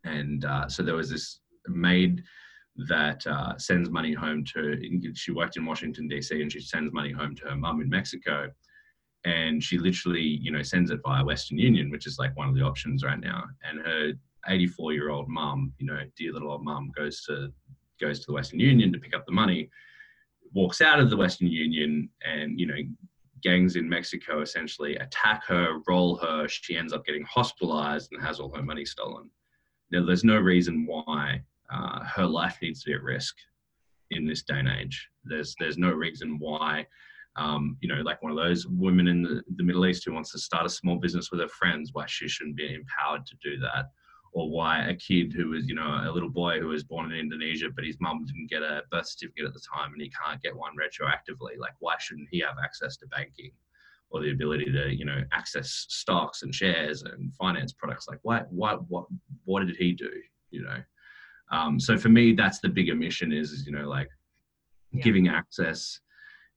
And 0.04 0.46
uh, 0.46 0.68
so 0.68 0.84
there 0.84 0.96
was 0.96 1.10
this 1.10 1.40
maid 1.68 2.24
that 2.88 3.26
uh, 3.28 3.58
sends 3.58 3.90
money 3.90 4.14
home 4.14 4.44
to. 4.54 4.80
She 5.14 5.32
worked 5.32 5.58
in 5.58 5.66
Washington 5.66 6.08
D.C. 6.08 6.42
and 6.42 6.52
she 6.52 6.62
sends 6.62 6.94
money 6.94 7.12
home 7.12 7.36
to 7.36 7.50
her 7.50 7.56
mum 7.56 7.82
in 7.82 7.90
Mexico, 7.90 8.50
and 9.26 9.62
she 9.64 9.78
literally, 9.78 10.22
you 10.22 10.52
know, 10.52 10.64
sends 10.64 10.92
it 10.92 11.02
via 11.04 11.26
Western 11.26 11.58
Union, 11.58 11.92
which 11.92 12.08
is 12.08 12.18
like 12.20 12.36
one 12.38 12.48
of 12.48 12.56
the 12.56 12.62
options 12.62 13.04
right 13.04 13.20
now. 13.20 13.44
And 13.70 13.80
her 13.86 14.14
84 14.48 14.94
year 14.94 15.10
old 15.10 15.28
mum, 15.28 15.74
you 15.78 15.88
know, 15.88 16.00
dear 16.16 16.32
little 16.32 16.52
old 16.52 16.64
mum, 16.64 16.92
goes 16.96 17.24
to 17.26 17.52
goes 18.00 18.22
to 18.22 18.28
the 18.28 18.34
Western 18.34 18.60
Union 18.60 18.94
to 18.94 19.00
pick 19.00 19.14
up 19.14 19.26
the 19.26 19.32
money, 19.32 19.70
walks 20.54 20.80
out 20.80 21.00
of 21.00 21.10
the 21.10 21.18
Western 21.18 21.48
Union, 21.48 22.10
and 22.26 22.58
you 22.60 22.66
know, 22.66 22.78
gangs 23.44 23.76
in 23.76 23.88
Mexico 23.88 24.42
essentially 24.42 24.96
attack 24.98 25.44
her, 25.48 25.80
roll 25.88 26.16
her. 26.18 26.48
She 26.48 26.78
ends 26.78 26.94
up 26.94 27.06
getting 27.06 27.24
hospitalized 27.24 28.12
and 28.12 28.22
has 28.22 28.40
all 28.40 28.56
her 28.56 28.64
money 28.64 28.86
stolen. 28.86 29.30
Now, 29.92 30.06
there's 30.06 30.24
no 30.24 30.38
reason 30.38 30.86
why 30.86 31.42
uh, 31.72 32.04
her 32.04 32.26
life 32.26 32.58
needs 32.62 32.84
to 32.84 32.90
be 32.90 32.94
at 32.94 33.04
risk 33.04 33.36
in 34.12 34.26
this 34.26 34.44
day 34.44 34.60
and 34.60 34.70
age. 34.70 35.08
There's 35.24 35.56
there's 35.60 35.78
no 35.78 35.92
reason 35.92 36.38
why, 36.40 36.86
um, 37.36 37.78
you 37.82 37.88
know, 37.88 38.02
like 38.02 38.22
one 38.22 38.32
of 38.32 38.38
those 38.38 38.68
women 38.68 39.08
in 39.08 39.22
the, 39.22 39.42
the 39.56 39.64
Middle 39.64 39.86
East 39.86 40.06
who 40.06 40.14
wants 40.14 40.32
to 40.32 40.40
start 40.40 40.66
a 40.66 40.70
small 40.70 40.98
business 40.98 41.32
with 41.32 41.42
her 41.42 41.48
friends, 41.48 41.92
why 41.94 42.06
she 42.08 42.28
shouldn't 42.28 42.58
be 42.58 42.74
empowered 42.74 43.26
to 43.26 43.36
do 43.44 43.60
that, 43.60 43.86
or 44.34 44.50
why 44.50 44.86
a 44.88 44.96
kid 44.96 45.34
who 45.34 45.50
was, 45.50 45.68
you 45.68 45.76
know, 45.76 46.02
a 46.06 46.12
little 46.12 46.30
boy 46.30 46.60
who 46.60 46.68
was 46.68 46.84
born 46.84 47.12
in 47.12 47.20
Indonesia 47.20 47.68
but 47.74 47.86
his 47.86 47.98
mum 48.00 48.26
didn't 48.26 48.50
get 48.50 48.64
a 48.64 48.84
birth 48.92 49.08
certificate 49.08 49.46
at 49.46 49.54
the 49.54 49.62
time 49.74 49.94
and 49.94 50.02
he 50.02 50.12
can't 50.12 50.42
get 50.42 50.56
one 50.56 50.74
retroactively, 50.76 51.58
like 51.58 51.74
why 51.80 51.96
shouldn't 52.00 52.30
he 52.32 52.40
have 52.40 52.56
access 52.64 52.98
to 52.98 53.08
banking? 53.08 53.52
Or 54.12 54.22
the 54.22 54.32
ability 54.32 54.72
to, 54.72 54.94
you 54.94 55.06
know, 55.06 55.22
access 55.32 55.86
stocks 55.90 56.42
and 56.42 56.54
shares 56.54 57.04
and 57.04 57.34
finance 57.36 57.74
products. 57.74 58.08
Like, 58.08 58.20
why, 58.24 58.42
why, 58.50 58.74
what, 58.74 59.06
what 59.46 59.66
did 59.66 59.76
he 59.76 59.92
do? 59.92 60.10
You 60.50 60.64
know, 60.64 60.78
um, 61.52 61.80
so 61.80 61.98
for 61.98 62.10
me, 62.10 62.34
that's 62.34 62.60
the 62.60 62.70
bigger 62.70 62.96
mission 62.96 63.32
is, 63.32 63.52
is 63.52 63.66
you 63.66 63.72
know, 63.72 63.88
like 63.88 64.10
yeah. 64.92 65.04
giving 65.04 65.28
access. 65.28 66.00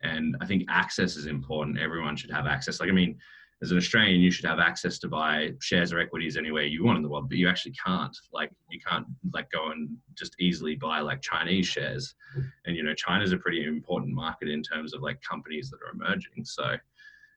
And 0.03 0.37
I 0.41 0.47
think 0.47 0.65
access 0.69 1.17
is 1.17 1.27
important. 1.27 1.79
Everyone 1.79 2.17
should 2.17 2.31
have 2.31 2.47
access. 2.47 2.81
Like, 2.81 2.89
I 2.89 2.93
mean, 2.93 3.19
as 3.63 3.71
an 3.71 3.77
Australian, 3.77 4.21
you 4.21 4.33
should 4.33 4.45
have 4.45 4.59
access 4.59 4.99
to 4.99 5.09
buy 5.09 5.53
shares 5.61 5.93
or 5.93 6.01
equities 6.01 6.37
anywhere 6.37 6.65
you 6.65 6.85
want 6.85 6.97
in 6.97 7.03
the 7.03 7.09
world, 7.09 7.29
but 7.29 7.39
you 7.39 7.49
actually 7.49 7.75
can't. 7.75 8.17
Like, 8.33 8.51
you 8.71 8.81
can't 8.85 9.07
like 9.33 9.49
go 9.53 9.71
and 9.71 9.97
just 10.19 10.35
easily 10.41 10.75
buy 10.75 10.99
like 10.99 11.23
Chinese 11.23 11.69
shares. 11.69 12.15
And 12.67 12.75
you 12.75 12.83
know, 12.83 12.95
China's 12.95 13.33
a 13.33 13.37
pretty 13.37 13.65
important 13.65 14.13
market 14.13 14.49
in 14.49 14.63
terms 14.63 14.95
of 14.95 15.03
like 15.03 15.21
companies 15.23 15.71
that 15.71 15.79
are 15.87 15.93
emerging. 15.93 16.45
So, 16.45 16.75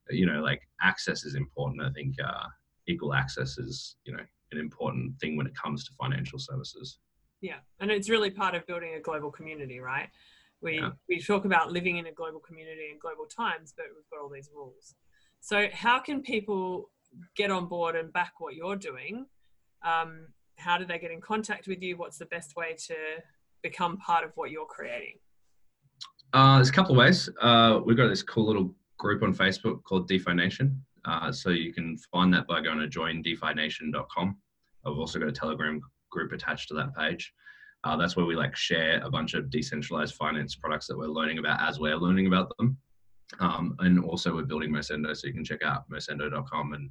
you 0.09 0.25
know, 0.25 0.41
like 0.41 0.61
access 0.81 1.23
is 1.25 1.35
important. 1.35 1.81
I 1.81 1.91
think 1.91 2.15
uh, 2.23 2.47
equal 2.87 3.13
access 3.13 3.57
is 3.57 3.95
you 4.05 4.13
know 4.13 4.23
an 4.51 4.59
important 4.59 5.19
thing 5.19 5.37
when 5.37 5.47
it 5.47 5.55
comes 5.55 5.83
to 5.85 5.91
financial 5.99 6.39
services. 6.39 6.99
Yeah, 7.41 7.57
and 7.79 7.91
it's 7.91 8.09
really 8.09 8.29
part 8.29 8.55
of 8.55 8.65
building 8.65 8.95
a 8.95 9.01
global 9.01 9.31
community, 9.31 9.79
right? 9.79 10.09
We 10.61 10.79
yeah. 10.79 10.91
we 11.07 11.21
talk 11.21 11.45
about 11.45 11.71
living 11.71 11.97
in 11.97 12.07
a 12.07 12.11
global 12.11 12.39
community 12.39 12.89
in 12.91 12.99
global 12.99 13.25
times, 13.25 13.73
but 13.75 13.85
we've 13.95 14.09
got 14.11 14.23
all 14.23 14.29
these 14.29 14.49
rules. 14.53 14.95
So 15.41 15.67
how 15.73 15.99
can 15.99 16.21
people 16.21 16.89
get 17.35 17.51
on 17.51 17.67
board 17.67 17.95
and 17.95 18.11
back 18.11 18.33
what 18.39 18.55
you're 18.55 18.75
doing? 18.75 19.27
Um, 19.83 20.27
how 20.57 20.77
do 20.77 20.85
they 20.85 20.97
get 20.97 21.11
in 21.11 21.21
contact 21.21 21.67
with 21.67 21.83
you? 21.83 21.97
What's 21.97 22.17
the 22.17 22.25
best 22.25 22.55
way 22.55 22.75
to 22.87 22.95
become 23.61 23.97
part 23.97 24.23
of 24.23 24.31
what 24.35 24.49
you're 24.49 24.65
creating? 24.65 25.19
Uh, 26.33 26.55
there's 26.55 26.69
a 26.69 26.73
couple 26.73 26.93
of 26.93 26.97
ways. 26.97 27.29
Uh, 27.41 27.79
we've 27.85 27.97
got 27.97 28.07
this 28.07 28.23
cool 28.23 28.47
little 28.47 28.73
group 28.97 29.23
on 29.23 29.33
Facebook 29.33 29.83
called 29.83 30.07
DeFi 30.07 30.33
Nation. 30.33 30.83
Uh, 31.05 31.31
so 31.31 31.49
you 31.49 31.73
can 31.73 31.97
find 32.11 32.33
that 32.33 32.47
by 32.47 32.61
going 32.61 32.79
to 32.79 32.87
joindefination.com. 32.87 34.37
I've 34.85 34.97
also 34.97 35.19
got 35.19 35.27
a 35.27 35.33
Telegram 35.33 35.81
group 36.11 36.31
attached 36.31 36.67
to 36.69 36.73
that 36.75 36.95
page. 36.95 37.33
Uh, 37.83 37.95
that's 37.95 38.15
where 38.15 38.25
we 38.25 38.35
like 38.35 38.55
share 38.55 38.99
a 39.03 39.09
bunch 39.09 39.35
of 39.35 39.49
decentralized 39.51 40.15
finance 40.15 40.55
products 40.55 40.87
that 40.87 40.97
we're 40.97 41.05
learning 41.05 41.37
about 41.37 41.61
as 41.61 41.79
we're 41.79 41.95
learning 41.95 42.25
about 42.27 42.51
them. 42.57 42.77
Um, 43.39 43.75
and 43.79 44.03
also 44.03 44.33
we're 44.33 44.43
building 44.43 44.71
Mosendo, 44.71 45.15
so 45.15 45.27
you 45.27 45.33
can 45.33 45.43
check 45.43 45.63
out 45.63 45.89
mosendo.com 45.89 46.73
and 46.73 46.89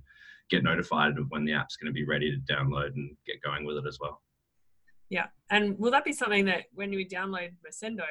get 0.50 0.62
notified 0.62 1.18
of 1.18 1.26
when 1.30 1.44
the 1.44 1.52
app's 1.52 1.76
going 1.76 1.86
to 1.86 1.92
be 1.92 2.04
ready 2.04 2.30
to 2.30 2.52
download 2.52 2.94
and 2.94 3.16
get 3.26 3.42
going 3.42 3.64
with 3.64 3.76
it 3.76 3.86
as 3.88 3.98
well. 4.00 4.22
Yeah, 5.10 5.26
and 5.50 5.78
will 5.78 5.90
that 5.92 6.04
be 6.04 6.12
something 6.12 6.44
that 6.46 6.64
when 6.72 6.90
we 6.90 7.06
download 7.06 7.52
Mosendo, 7.66 8.04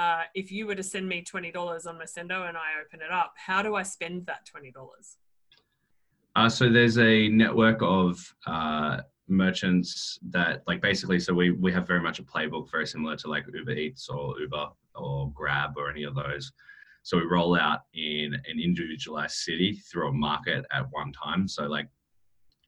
uh, 0.00 0.22
if 0.34 0.50
you 0.50 0.66
were 0.66 0.74
to 0.74 0.82
send 0.82 1.06
me 1.08 1.22
twenty 1.22 1.50
dollars 1.50 1.86
on 1.86 1.98
Mosendo 1.98 2.48
and 2.48 2.56
I 2.56 2.68
open 2.82 3.00
it 3.04 3.12
up, 3.12 3.34
how 3.36 3.62
do 3.62 3.74
I 3.74 3.82
spend 3.82 4.26
that 4.26 4.46
twenty 4.46 4.70
dollars? 4.70 5.18
Uh, 6.36 6.48
so 6.48 6.70
there's 6.70 6.98
a 6.98 7.28
network 7.28 7.78
of 7.82 8.34
uh, 8.46 8.98
merchants 9.28 10.18
that 10.30 10.62
like 10.66 10.80
basically 10.80 11.20
so 11.20 11.34
we 11.34 11.50
we 11.50 11.70
have 11.72 11.86
very 11.86 12.00
much 12.00 12.18
a 12.18 12.22
playbook 12.22 12.70
very 12.70 12.86
similar 12.86 13.16
to 13.16 13.28
like 13.28 13.44
uber 13.52 13.72
eats 13.72 14.08
or 14.08 14.38
uber 14.40 14.68
or 14.94 15.30
grab 15.32 15.72
or 15.76 15.90
any 15.90 16.04
of 16.04 16.14
those. 16.14 16.50
So 17.02 17.16
we 17.18 17.24
roll 17.24 17.56
out 17.56 17.80
in 17.94 18.34
an 18.34 18.60
individualized 18.62 19.36
city 19.36 19.80
through 19.90 20.08
a 20.08 20.12
market 20.12 20.64
at 20.72 20.84
one 20.90 21.12
time. 21.12 21.46
So 21.46 21.64
like 21.64 21.88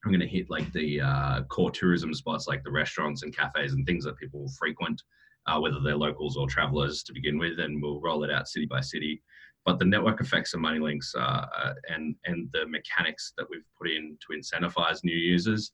i'm 0.05 0.11
going 0.11 0.19
to 0.19 0.27
hit 0.27 0.49
like 0.49 0.69
the 0.73 0.99
uh, 0.99 1.43
core 1.43 1.71
tourism 1.71 2.13
spots 2.13 2.45
like 2.45 2.61
the 2.63 2.69
restaurants 2.69 3.23
and 3.23 3.33
cafes 3.33 3.71
and 3.71 3.85
things 3.85 4.03
that 4.03 4.17
people 4.17 4.51
frequent 4.59 5.01
uh, 5.47 5.59
whether 5.59 5.79
they're 5.79 5.95
locals 5.95 6.37
or 6.37 6.47
travelers 6.47 7.03
to 7.03 7.13
begin 7.13 7.37
with 7.37 7.59
and 7.59 7.81
we'll 7.81 8.01
roll 8.01 8.23
it 8.23 8.31
out 8.31 8.47
city 8.47 8.65
by 8.65 8.81
city 8.81 9.21
but 9.65 9.79
the 9.79 9.85
network 9.85 10.19
effects 10.19 10.53
of 10.53 10.59
money 10.59 10.79
links 10.79 11.13
uh, 11.17 11.45
uh 11.57 11.73
and 11.89 12.15
and 12.25 12.49
the 12.53 12.65
mechanics 12.67 13.33
that 13.37 13.47
we've 13.49 13.65
put 13.77 13.89
in 13.89 14.17
to 14.21 14.37
incentivize 14.37 15.03
new 15.03 15.15
users 15.15 15.71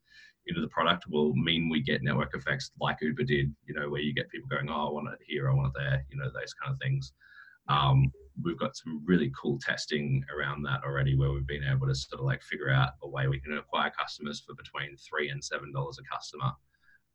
into 0.50 0.62
the 0.62 0.68
product 0.68 1.06
will 1.10 1.34
mean 1.36 1.70
we 1.70 1.82
get 1.82 2.04
network 2.04 2.36
effects 2.36 2.72
like 2.80 2.98
Uber 3.02 3.24
did, 3.24 3.54
you 3.66 3.74
know, 3.74 3.90
where 3.90 4.02
you 4.02 4.14
get 4.14 4.30
people 4.30 4.50
going, 4.50 4.70
oh, 4.70 4.88
I 4.88 4.92
want 4.92 5.08
it 5.10 5.20
here, 5.26 5.50
I 5.50 5.54
want 5.54 5.68
it 5.76 5.80
there, 5.80 6.06
you 6.10 6.18
know, 6.18 6.26
those 6.26 6.54
kind 6.54 6.74
of 6.74 6.80
things. 6.80 7.14
Um, 7.68 8.12
we've 8.44 8.58
got 8.58 8.76
some 8.76 9.04
really 9.06 9.32
cool 9.40 9.60
testing 9.60 10.24
around 10.36 10.64
that 10.64 10.82
already 10.84 11.16
where 11.16 11.32
we've 11.32 11.46
been 11.46 11.64
able 11.64 11.88
to 11.88 11.96
sort 11.96 12.20
of 12.20 12.26
like 12.26 12.42
figure 12.42 12.72
out 12.72 12.92
a 13.04 13.08
way 13.08 13.28
we 13.28 13.40
can 13.40 13.58
acquire 13.58 13.92
customers 13.98 14.42
for 14.46 14.56
between 14.56 14.96
three 14.98 15.30
and 15.30 15.44
seven 15.44 15.72
dollars 15.72 16.00
a 16.00 16.14
customer. 16.14 16.52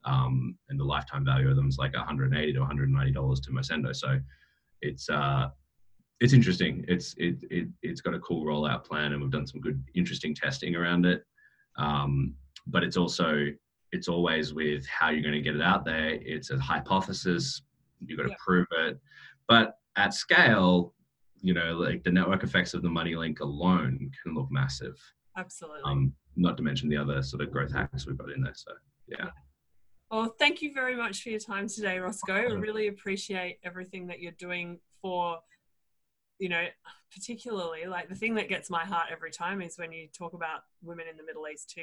Um, 0.04 0.56
and 0.68 0.78
the 0.78 0.84
lifetime 0.84 1.24
value 1.24 1.48
of 1.48 1.56
them 1.56 1.68
is 1.68 1.78
like 1.78 1.94
180 1.94 2.52
to 2.52 2.58
190 2.58 3.12
dollars 3.12 3.40
to 3.40 3.50
Mosendo. 3.50 3.94
So 3.94 4.18
it's 4.82 5.08
uh, 5.08 5.48
it's 6.20 6.32
interesting. 6.32 6.84
It's 6.88 7.14
it, 7.16 7.36
it 7.50 7.68
it's 7.82 8.00
got 8.00 8.14
a 8.14 8.20
cool 8.20 8.44
rollout 8.44 8.84
plan, 8.84 9.12
and 9.12 9.22
we've 9.22 9.30
done 9.30 9.46
some 9.46 9.60
good 9.60 9.82
interesting 9.94 10.34
testing 10.34 10.76
around 10.76 11.06
it. 11.06 11.24
Um, 11.76 12.34
but 12.66 12.82
it's 12.82 12.96
also 12.96 13.48
it's 13.92 14.08
always 14.08 14.52
with 14.52 14.86
how 14.86 15.10
you're 15.10 15.22
going 15.22 15.34
to 15.34 15.40
get 15.40 15.54
it 15.54 15.62
out 15.62 15.84
there. 15.84 16.18
It's 16.20 16.50
a 16.50 16.58
hypothesis. 16.58 17.62
You've 18.04 18.18
got 18.18 18.24
to 18.24 18.30
yeah. 18.30 18.36
prove 18.44 18.66
it. 18.78 18.98
But 19.48 19.78
at 19.96 20.14
scale, 20.14 20.94
you 21.40 21.54
know, 21.54 21.74
like 21.74 22.02
the 22.02 22.10
network 22.10 22.42
effects 22.42 22.74
of 22.74 22.82
the 22.82 22.88
money 22.88 23.14
link 23.14 23.40
alone 23.40 24.10
can 24.22 24.34
look 24.34 24.48
massive. 24.50 24.96
Absolutely. 25.36 25.82
Um, 25.84 26.12
not 26.36 26.56
to 26.56 26.62
mention 26.62 26.88
the 26.88 26.96
other 26.96 27.22
sort 27.22 27.42
of 27.42 27.52
growth 27.52 27.72
hacks 27.72 28.06
we've 28.06 28.18
got 28.18 28.30
in 28.30 28.42
there. 28.42 28.54
So 28.54 28.72
yeah. 29.06 29.16
yeah. 29.20 29.30
Well, 30.14 30.32
thank 30.38 30.62
you 30.62 30.72
very 30.72 30.94
much 30.94 31.24
for 31.24 31.30
your 31.30 31.40
time 31.40 31.66
today, 31.66 31.98
Roscoe. 31.98 32.34
I 32.34 32.42
really 32.42 32.86
appreciate 32.86 33.58
everything 33.64 34.06
that 34.06 34.20
you're 34.20 34.30
doing 34.30 34.78
for, 35.02 35.40
you 36.38 36.48
know, 36.48 36.66
particularly 37.12 37.86
like 37.86 38.08
the 38.08 38.14
thing 38.14 38.36
that 38.36 38.48
gets 38.48 38.70
my 38.70 38.84
heart 38.84 39.06
every 39.10 39.32
time 39.32 39.60
is 39.60 39.76
when 39.76 39.90
you 39.90 40.06
talk 40.16 40.32
about 40.32 40.60
women 40.84 41.06
in 41.10 41.16
the 41.16 41.24
Middle 41.24 41.48
East 41.52 41.74
who 41.74 41.82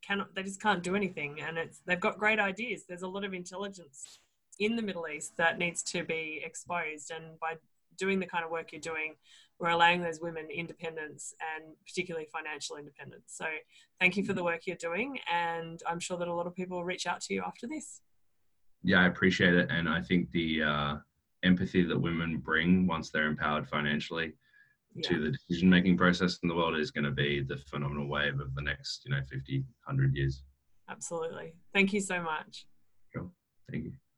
cannot 0.00 0.32
they 0.32 0.44
just 0.44 0.62
can't 0.62 0.84
do 0.84 0.94
anything 0.94 1.40
and 1.40 1.58
it's 1.58 1.80
they've 1.84 1.98
got 1.98 2.18
great 2.18 2.38
ideas 2.38 2.82
there's 2.88 3.02
a 3.02 3.08
lot 3.08 3.24
of 3.24 3.34
intelligence 3.34 4.18
in 4.58 4.74
the 4.74 4.82
middle 4.82 5.06
east 5.06 5.36
that 5.36 5.58
needs 5.58 5.80
to 5.80 6.02
be 6.02 6.42
exposed 6.44 7.12
and 7.12 7.38
by 7.38 7.54
doing 7.96 8.18
the 8.18 8.26
kind 8.26 8.44
of 8.44 8.50
work 8.50 8.72
you're 8.72 8.80
doing 8.80 9.14
we're 9.58 9.68
allowing 9.68 10.02
those 10.02 10.20
women 10.20 10.48
independence 10.50 11.34
and 11.54 11.74
particularly 11.86 12.26
financial 12.32 12.76
independence. 12.76 13.24
So 13.26 13.46
thank 14.02 14.16
you 14.16 14.24
for 14.24 14.32
the 14.32 14.42
work 14.42 14.66
you're 14.66 14.76
doing 14.76 15.16
and 15.32 15.80
i'm 15.88 16.00
sure 16.00 16.18
that 16.18 16.26
a 16.26 16.34
lot 16.34 16.48
of 16.48 16.54
people 16.56 16.76
will 16.76 16.84
reach 16.84 17.06
out 17.06 17.20
to 17.20 17.34
you 17.34 17.42
after 17.46 17.68
this. 17.68 18.00
Yeah 18.82 19.00
i 19.00 19.06
appreciate 19.06 19.54
it 19.54 19.70
and 19.70 19.88
i 19.88 20.00
think 20.00 20.30
the 20.32 20.62
uh, 20.62 20.94
empathy 21.44 21.84
that 21.84 21.98
women 21.98 22.38
bring 22.38 22.86
once 22.86 23.10
they're 23.10 23.28
empowered 23.28 23.68
financially 23.68 24.32
yeah. 24.96 25.08
to 25.08 25.20
the 25.20 25.30
decision 25.30 25.70
making 25.70 25.96
process 25.96 26.38
in 26.42 26.48
the 26.48 26.54
world 26.54 26.76
is 26.76 26.90
going 26.90 27.04
to 27.04 27.12
be 27.12 27.40
the 27.40 27.56
phenomenal 27.70 28.08
wave 28.08 28.40
of 28.40 28.54
the 28.56 28.62
next 28.62 29.02
you 29.04 29.12
know 29.12 29.20
50 29.30 29.58
100 29.84 30.16
years. 30.16 30.42
Absolutely. 30.90 31.54
Thank 31.72 31.92
you 31.92 32.00
so 32.00 32.20
much. 32.20 32.66
Sure. 33.14 33.30
Thank 33.70 33.84
you 33.84 33.92